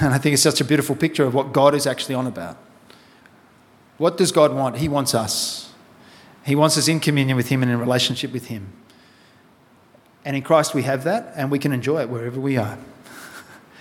And 0.00 0.14
I 0.14 0.18
think 0.18 0.34
it's 0.34 0.42
such 0.42 0.60
a 0.60 0.64
beautiful 0.64 0.94
picture 0.94 1.24
of 1.24 1.34
what 1.34 1.52
God 1.52 1.74
is 1.74 1.84
actually 1.84 2.14
on 2.14 2.28
about. 2.28 2.56
What 3.98 4.16
does 4.16 4.30
God 4.30 4.54
want? 4.54 4.76
He 4.76 4.88
wants 4.88 5.16
us. 5.16 5.72
He 6.44 6.54
wants 6.54 6.78
us 6.78 6.86
in 6.86 7.00
communion 7.00 7.36
with 7.36 7.48
Him 7.48 7.60
and 7.64 7.72
in 7.72 7.80
relationship 7.80 8.32
with 8.32 8.46
Him. 8.46 8.72
And 10.24 10.36
in 10.36 10.42
Christ 10.42 10.74
we 10.74 10.84
have 10.84 11.02
that 11.02 11.32
and 11.34 11.50
we 11.50 11.58
can 11.58 11.72
enjoy 11.72 12.02
it 12.02 12.08
wherever 12.08 12.38
we 12.38 12.56
are. 12.56 12.78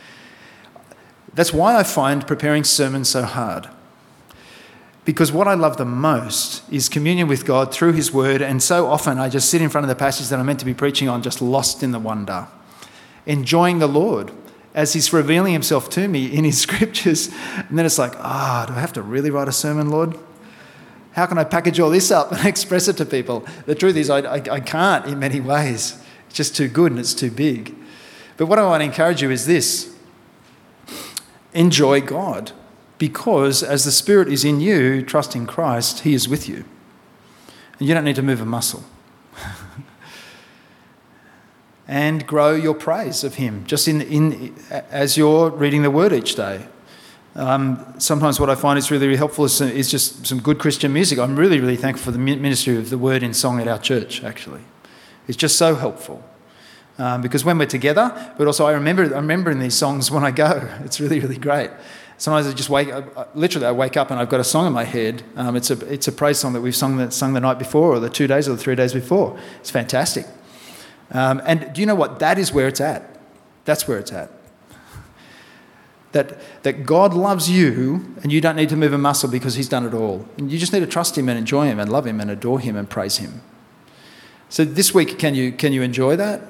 That's 1.36 1.54
why 1.54 1.78
I 1.78 1.84
find 1.84 2.26
preparing 2.26 2.64
sermons 2.64 3.10
so 3.10 3.22
hard. 3.22 3.70
Because 5.06 5.32
what 5.32 5.48
I 5.48 5.54
love 5.54 5.78
the 5.78 5.86
most 5.86 6.64
is 6.72 6.88
communion 6.88 7.28
with 7.28 7.46
God 7.46 7.74
through 7.74 7.94
His 7.94 8.14
Word, 8.14 8.42
and 8.42 8.64
so 8.64 8.88
often 8.88 9.20
I 9.20 9.28
just 9.28 9.50
sit 9.50 9.62
in 9.62 9.70
front 9.70 9.84
of 9.84 9.90
the 9.90 9.96
passage 9.96 10.30
that 10.30 10.40
I'm 10.40 10.46
meant 10.46 10.60
to 10.60 10.66
be 10.66 10.74
preaching 10.74 11.10
on, 11.10 11.22
just 11.22 11.42
lost 11.42 11.84
in 11.84 11.92
the 11.92 12.00
wonder, 12.00 12.48
enjoying 13.26 13.80
the 13.80 13.88
Lord 13.88 14.32
as 14.74 14.94
He's 14.94 15.12
revealing 15.12 15.52
Himself 15.52 15.90
to 15.92 16.08
me 16.08 16.26
in 16.26 16.46
His 16.46 16.60
scriptures. 16.62 17.30
And 17.58 17.78
then 17.78 17.86
it's 17.86 17.98
like, 17.98 18.14
ah, 18.18 18.64
oh, 18.64 18.68
do 18.68 18.78
I 18.78 18.80
have 18.80 18.94
to 18.94 19.02
really 19.02 19.30
write 19.30 19.50
a 19.50 19.52
sermon, 19.54 19.90
Lord? 19.90 20.18
How 21.12 21.26
can 21.26 21.38
I 21.38 21.44
package 21.44 21.80
all 21.80 21.90
this 21.90 22.10
up 22.10 22.32
and 22.32 22.46
express 22.46 22.88
it 22.88 22.98
to 22.98 23.06
people? 23.06 23.46
The 23.66 23.76
truth 23.76 23.98
is, 23.98 24.10
I, 24.10 24.20
I, 24.20 24.42
I 24.52 24.60
can't 24.62 25.06
in 25.06 25.20
many 25.20 25.42
ways. 25.42 26.02
It's 26.28 26.36
just 26.36 26.56
too 26.56 26.70
good 26.70 26.92
and 26.92 27.00
it's 27.00 27.14
too 27.14 27.30
big. 27.30 27.76
But 28.38 28.48
what 28.48 28.58
I 28.58 28.64
want 28.64 28.82
to 28.82 28.86
encourage 28.86 29.22
you 29.22 29.30
is 29.32 29.46
this 29.46 29.96
enjoy 31.54 32.02
God 32.02 32.52
because 33.04 33.64
as 33.64 33.84
the 33.84 33.92
Spirit 33.92 34.30
is 34.30 34.46
in 34.46 34.62
you, 34.62 35.02
trusting 35.02 35.46
Christ, 35.46 36.04
He 36.04 36.14
is 36.14 36.30
with 36.30 36.48
you. 36.48 36.64
And 37.78 37.86
you 37.86 37.94
don't 37.94 38.06
need 38.06 38.16
to 38.16 38.22
move 38.22 38.40
a 38.40 38.46
muscle. 38.46 38.82
and 41.86 42.26
grow 42.26 42.56
your 42.56 42.74
praise 42.74 43.26
of 43.26 43.36
Him 43.36 43.66
just 43.66 43.90
in, 43.90 44.00
in, 44.04 44.56
as 44.70 45.18
you're 45.18 45.50
reading 45.50 45.82
the 45.82 45.92
Word 45.92 46.14
each 46.14 46.36
day. 46.36 46.66
Um, 47.36 47.94
sometimes 47.98 48.40
what 48.40 48.50
I 48.50 48.56
find 48.56 48.80
is 48.80 48.90
really, 48.90 49.08
really 49.08 49.18
helpful 49.18 49.44
is, 49.44 49.60
is 49.60 49.92
just 49.92 50.26
some 50.26 50.40
good 50.40 50.58
Christian 50.58 50.94
music. 50.94 51.20
I'm 51.20 51.36
really, 51.36 51.60
really 51.60 51.76
thankful 51.76 52.06
for 52.06 52.12
the 52.12 52.20
ministry 52.20 52.78
of 52.78 52.90
the 52.90 52.98
Word 52.98 53.22
in 53.22 53.34
song 53.34 53.60
at 53.60 53.68
our 53.68 53.80
church, 53.80 54.24
actually. 54.24 54.62
It's 55.28 55.36
just 55.36 55.58
so 55.58 55.76
helpful. 55.76 56.24
Um, 56.98 57.22
because 57.22 57.44
when 57.44 57.58
we're 57.58 57.66
together, 57.66 58.34
but 58.38 58.48
also 58.48 58.66
I 58.66 58.72
remember, 58.72 59.04
I 59.04 59.18
remember 59.18 59.52
in 59.52 59.60
these 59.60 59.76
songs 59.76 60.10
when 60.10 60.24
I 60.24 60.32
go. 60.32 60.70
It's 60.86 61.02
really, 61.02 61.20
really 61.20 61.38
great. 61.38 61.70
Sometimes 62.18 62.48
I 62.48 62.54
just 62.54 62.70
wake, 62.70 62.90
up, 62.90 63.36
literally, 63.36 63.68
I 63.68 63.72
wake 63.72 63.98
up 63.98 64.12
and 64.12 64.20
I've 64.20 64.30
got 64.30 64.40
a 64.40 64.44
song 64.44 64.68
in 64.68 64.74
my 64.74 64.84
head. 64.84 65.24
Um, 65.36 65.56
it's, 65.56 65.72
a, 65.72 65.92
it's 65.92 66.08
a 66.08 66.12
praise 66.12 66.40
song 66.40 66.54
that 66.54 66.62
we've 66.62 66.76
sung 66.76 66.98
the, 66.98 67.12
sung 67.12 67.34
the 67.34 67.40
night 67.40 67.60
before, 67.60 67.94
or 67.94 68.00
the 68.00 68.10
two 68.10 68.28
days, 68.28 68.48
or 68.48 68.52
the 68.52 68.58
three 68.58 68.76
days 68.76 68.94
before. 68.94 69.38
It's 69.60 69.72
fantastic. 69.72 70.26
Um, 71.12 71.42
and 71.46 71.74
do 71.74 71.82
you 71.82 71.88
know 71.88 71.96
what? 71.96 72.20
That 72.20 72.38
is 72.38 72.54
where 72.54 72.68
it's 72.68 72.82
at. 72.82 73.18
That's 73.66 73.88
where 73.88 73.98
it's 73.98 74.12
at. 74.12 74.32
That, 76.12 76.40
that 76.64 76.86
God 76.86 77.16
loves 77.16 77.50
you 77.50 78.16
and 78.22 78.32
you 78.32 78.40
don't 78.40 78.56
need 78.56 78.70
to 78.70 78.76
move 78.76 78.94
a 78.94 79.00
muscle 79.00 79.30
because 79.30 79.56
He's 79.56 79.68
done 79.68 79.86
it 79.86 79.96
all. 79.96 80.28
And 80.38 80.52
you 80.52 80.60
just 80.60 80.72
need 80.72 80.82
to 80.82 80.88
trust 80.88 81.18
Him 81.18 81.28
and 81.28 81.38
enjoy 81.38 81.66
Him 81.66 81.80
and 81.80 81.92
love 81.92 82.06
Him 82.06 82.20
and 82.20 82.30
adore 82.30 82.60
Him 82.60 82.76
and 82.76 82.88
praise 82.88 83.18
Him. 83.18 83.42
So 84.50 84.64
this 84.64 84.94
week, 84.94 85.18
can 85.18 85.34
you, 85.34 85.52
can 85.52 85.74
you 85.74 85.82
enjoy 85.82 86.16
that? 86.18 86.42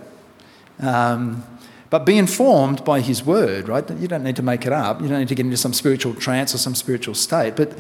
Um, 0.82 1.46
but 1.94 2.08
be 2.08 2.18
informed 2.18 2.84
by 2.84 3.02
his 3.02 3.24
word, 3.24 3.70
right? 3.70 3.88
You 3.88 4.08
don't 4.08 4.24
need 4.24 4.38
to 4.38 4.42
make 4.42 4.66
it 4.66 4.74
up. 4.74 5.00
You 5.00 5.08
don't 5.08 5.20
need 5.20 5.28
to 5.28 5.36
get 5.36 5.46
into 5.46 5.58
some 5.58 5.74
spiritual 5.74 6.16
trance 6.16 6.56
or 6.56 6.58
some 6.58 6.74
spiritual 6.74 7.14
state. 7.14 7.56
But 7.56 7.78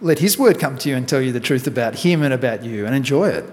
let 0.00 0.20
his 0.20 0.38
word 0.38 0.58
come 0.58 0.78
to 0.78 0.88
you 0.88 0.96
and 0.96 1.06
tell 1.06 1.20
you 1.20 1.32
the 1.32 1.38
truth 1.38 1.66
about 1.66 1.96
him 1.96 2.22
and 2.22 2.32
about 2.32 2.64
you 2.64 2.86
and 2.86 2.94
enjoy 2.94 3.28
it. 3.28 3.44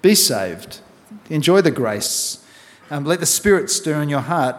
Be 0.00 0.14
saved. 0.14 0.80
Enjoy 1.28 1.60
the 1.60 1.70
grace. 1.70 2.42
Um, 2.90 3.04
let 3.04 3.20
the 3.20 3.26
Spirit 3.26 3.68
stir 3.68 4.00
in 4.00 4.08
your 4.08 4.22
heart. 4.22 4.56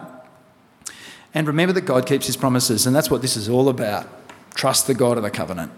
And 1.34 1.48
remember 1.48 1.72
that 1.72 1.84
God 1.84 2.06
keeps 2.06 2.26
his 2.26 2.36
promises. 2.36 2.86
And 2.86 2.94
that's 2.94 3.10
what 3.10 3.22
this 3.22 3.36
is 3.36 3.48
all 3.48 3.68
about. 3.68 4.06
Trust 4.54 4.86
the 4.86 4.94
God 4.94 5.16
of 5.16 5.24
the 5.24 5.32
covenant. 5.32 5.72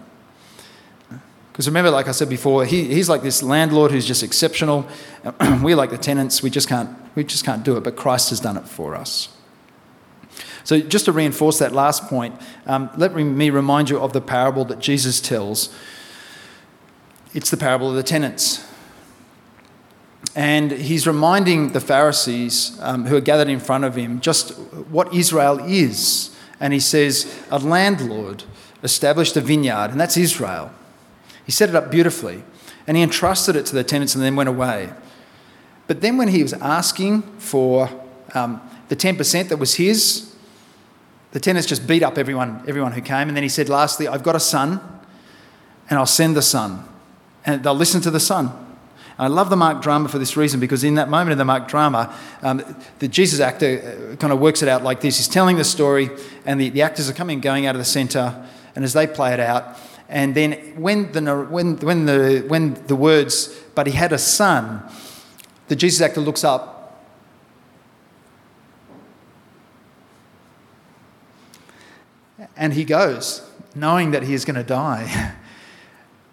Because 1.57 1.67
remember, 1.67 1.89
like 1.89 2.07
I 2.07 2.11
said 2.11 2.29
before, 2.29 2.65
he, 2.65 2.83
he's 2.83 3.09
like 3.09 3.23
this 3.23 3.41
landlord 3.41 3.89
who's 3.89 4.05
just 4.05 4.21
exceptional. 4.21 4.87
We're 5.63 5.75
like 5.75 5.89
the 5.89 5.97
tenants, 5.97 6.43
we 6.43 6.51
just, 6.51 6.69
can't, 6.69 6.95
we 7.15 7.23
just 7.23 7.43
can't 7.43 7.63
do 7.63 7.75
it, 7.77 7.83
but 7.83 7.95
Christ 7.95 8.29
has 8.29 8.39
done 8.39 8.57
it 8.57 8.67
for 8.67 8.93
us. 8.93 9.29
So, 10.63 10.79
just 10.79 11.05
to 11.05 11.11
reinforce 11.11 11.57
that 11.57 11.71
last 11.71 12.03
point, 12.03 12.39
um, 12.67 12.91
let 12.95 13.15
me 13.15 13.49
remind 13.49 13.89
you 13.89 13.97
of 13.97 14.13
the 14.13 14.21
parable 14.21 14.65
that 14.65 14.77
Jesus 14.77 15.19
tells. 15.19 15.75
It's 17.33 17.49
the 17.49 17.57
parable 17.57 17.89
of 17.89 17.95
the 17.95 18.03
tenants. 18.03 18.63
And 20.35 20.69
he's 20.69 21.07
reminding 21.07 21.71
the 21.71 21.81
Pharisees 21.81 22.77
um, 22.83 23.05
who 23.07 23.15
are 23.15 23.21
gathered 23.21 23.49
in 23.49 23.59
front 23.59 23.83
of 23.83 23.95
him 23.95 24.19
just 24.19 24.51
what 24.91 25.11
Israel 25.11 25.57
is. 25.65 26.37
And 26.59 26.71
he 26.71 26.79
says, 26.79 27.35
A 27.49 27.57
landlord 27.57 28.43
established 28.83 29.35
a 29.35 29.41
vineyard, 29.41 29.89
and 29.89 29.99
that's 29.99 30.17
Israel. 30.17 30.71
He 31.47 31.51
set 31.51 31.69
it 31.69 31.75
up 31.75 31.89
beautifully 31.89 32.43
and 32.85 32.95
he 32.95 33.01
entrusted 33.01 33.55
it 33.55 33.65
to 33.67 33.73
the 33.73 33.83
tenants 33.83 34.13
and 34.13 34.23
then 34.23 34.35
went 34.35 34.49
away. 34.49 34.91
But 35.87 36.01
then, 36.01 36.17
when 36.17 36.27
he 36.27 36.43
was 36.43 36.53
asking 36.53 37.21
for 37.39 37.89
um, 38.35 38.61
the 38.89 38.95
10% 38.95 39.47
that 39.47 39.57
was 39.57 39.75
his, 39.75 40.35
the 41.31 41.39
tenants 41.39 41.67
just 41.67 41.87
beat 41.87 42.03
up 42.03 42.17
everyone, 42.17 42.61
everyone 42.67 42.91
who 42.91 43.01
came. 43.01 43.29
And 43.29 43.35
then 43.35 43.43
he 43.43 43.49
said, 43.49 43.69
Lastly, 43.69 44.07
I've 44.07 44.23
got 44.23 44.35
a 44.35 44.39
son 44.39 44.81
and 45.89 45.97
I'll 45.97 46.05
send 46.05 46.35
the 46.35 46.41
son. 46.41 46.85
And 47.45 47.63
they'll 47.63 47.73
listen 47.73 48.01
to 48.01 48.11
the 48.11 48.19
son. 48.19 48.47
And 49.17 49.25
I 49.25 49.27
love 49.27 49.49
the 49.49 49.55
Mark 49.55 49.81
drama 49.81 50.09
for 50.09 50.19
this 50.19 50.35
reason 50.35 50.59
because 50.59 50.83
in 50.83 50.95
that 50.95 51.09
moment 51.09 51.31
in 51.31 51.37
the 51.37 51.45
Mark 51.45 51.69
drama, 51.69 52.13
um, 52.41 52.61
the 52.99 53.07
Jesus 53.07 53.39
actor 53.39 54.11
uh, 54.11 54.15
kind 54.17 54.33
of 54.33 54.39
works 54.39 54.61
it 54.61 54.67
out 54.67 54.83
like 54.83 54.99
this. 54.99 55.17
He's 55.17 55.29
telling 55.29 55.55
the 55.55 55.63
story, 55.63 56.09
and 56.45 56.59
the, 56.59 56.69
the 56.69 56.81
actors 56.81 57.09
are 57.09 57.13
coming 57.13 57.39
going 57.39 57.65
out 57.65 57.75
of 57.75 57.79
the 57.79 57.85
centre 57.85 58.45
and 58.75 58.83
as 58.83 58.93
they 58.93 59.07
play 59.07 59.33
it 59.33 59.39
out. 59.39 59.77
And 60.09 60.35
then 60.35 60.53
when 60.79 61.11
the, 61.11 61.21
when, 61.49 61.77
when 61.77 62.05
the, 62.05 62.45
when 62.47 62.75
the 62.87 62.95
words, 62.95 63.47
but 63.75 63.87
he 63.87 63.93
had 63.93 64.13
a 64.13 64.17
son, 64.17 64.83
the 65.67 65.75
Jesus 65.75 66.01
actor 66.01 66.21
looks 66.21 66.43
up 66.43 66.77
and 72.55 72.73
he 72.73 72.85
goes, 72.85 73.49
knowing 73.75 74.11
that 74.11 74.23
he 74.23 74.33
is 74.33 74.45
going 74.45 74.55
to 74.55 74.63
die. 74.63 75.35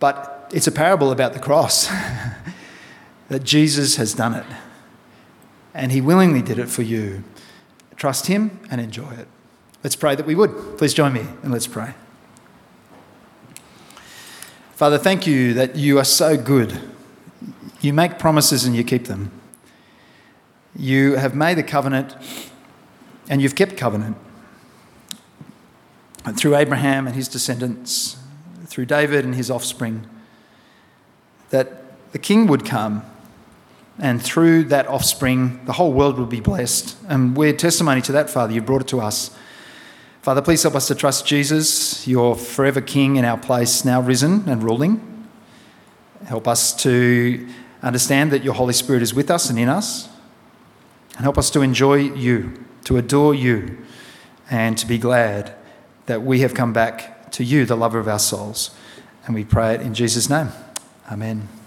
But 0.00 0.50
it's 0.52 0.66
a 0.66 0.72
parable 0.72 1.12
about 1.12 1.32
the 1.32 1.38
cross 1.38 1.86
that 3.28 3.42
Jesus 3.42 3.96
has 3.96 4.12
done 4.12 4.34
it. 4.34 4.44
And 5.72 5.92
he 5.92 6.02
willingly 6.02 6.42
did 6.42 6.58
it 6.58 6.68
for 6.68 6.82
you. 6.82 7.24
Trust 7.96 8.26
him 8.26 8.60
and 8.70 8.82
enjoy 8.82 9.10
it. 9.12 9.28
Let's 9.82 9.96
pray 9.96 10.14
that 10.14 10.26
we 10.26 10.34
would. 10.34 10.76
Please 10.76 10.92
join 10.92 11.14
me 11.14 11.26
and 11.42 11.52
let's 11.52 11.66
pray. 11.66 11.94
Father, 14.74 14.98
thank 14.98 15.24
you 15.24 15.54
that 15.54 15.76
you 15.76 16.00
are 16.00 16.04
so 16.04 16.36
good. 16.36 16.80
You 17.80 17.92
make 17.92 18.18
promises 18.18 18.64
and 18.64 18.74
you 18.74 18.82
keep 18.82 19.04
them. 19.04 19.30
You 20.74 21.14
have 21.14 21.36
made 21.36 21.58
the 21.58 21.62
covenant 21.62 22.16
and 23.28 23.40
you've 23.40 23.54
kept 23.54 23.76
covenant. 23.76 24.16
And 26.24 26.36
through 26.36 26.56
Abraham 26.56 27.06
and 27.06 27.14
his 27.14 27.28
descendants, 27.28 28.16
through 28.66 28.86
David 28.86 29.24
and 29.24 29.36
his 29.36 29.48
offspring, 29.48 30.08
that 31.50 32.10
the 32.10 32.18
king 32.18 32.48
would 32.48 32.64
come 32.64 33.04
and 34.00 34.20
through 34.20 34.64
that 34.64 34.88
offspring, 34.88 35.64
the 35.66 35.74
whole 35.74 35.92
world 35.92 36.18
would 36.18 36.30
be 36.30 36.40
blessed. 36.40 36.96
And 37.08 37.36
we're 37.36 37.52
testimony 37.52 38.02
to 38.02 38.12
that, 38.12 38.28
Father. 38.28 38.52
You 38.52 38.60
brought 38.60 38.80
it 38.80 38.88
to 38.88 39.00
us. 39.00 39.30
Father, 40.24 40.40
please 40.40 40.62
help 40.62 40.74
us 40.74 40.88
to 40.88 40.94
trust 40.94 41.26
Jesus, 41.26 42.08
your 42.08 42.34
forever 42.34 42.80
King 42.80 43.16
in 43.16 43.26
our 43.26 43.36
place, 43.36 43.84
now 43.84 44.00
risen 44.00 44.48
and 44.48 44.62
ruling. 44.62 45.28
Help 46.24 46.48
us 46.48 46.72
to 46.82 47.46
understand 47.82 48.32
that 48.32 48.42
your 48.42 48.54
Holy 48.54 48.72
Spirit 48.72 49.02
is 49.02 49.12
with 49.12 49.30
us 49.30 49.50
and 49.50 49.58
in 49.58 49.68
us. 49.68 50.08
And 51.16 51.24
help 51.24 51.36
us 51.36 51.50
to 51.50 51.60
enjoy 51.60 51.96
you, 51.96 52.54
to 52.84 52.96
adore 52.96 53.34
you, 53.34 53.76
and 54.50 54.78
to 54.78 54.86
be 54.86 54.96
glad 54.96 55.54
that 56.06 56.22
we 56.22 56.40
have 56.40 56.54
come 56.54 56.72
back 56.72 57.30
to 57.32 57.44
you, 57.44 57.66
the 57.66 57.76
lover 57.76 57.98
of 57.98 58.08
our 58.08 58.18
souls. 58.18 58.70
And 59.26 59.34
we 59.34 59.44
pray 59.44 59.74
it 59.74 59.82
in 59.82 59.92
Jesus' 59.92 60.30
name. 60.30 60.48
Amen. 61.12 61.63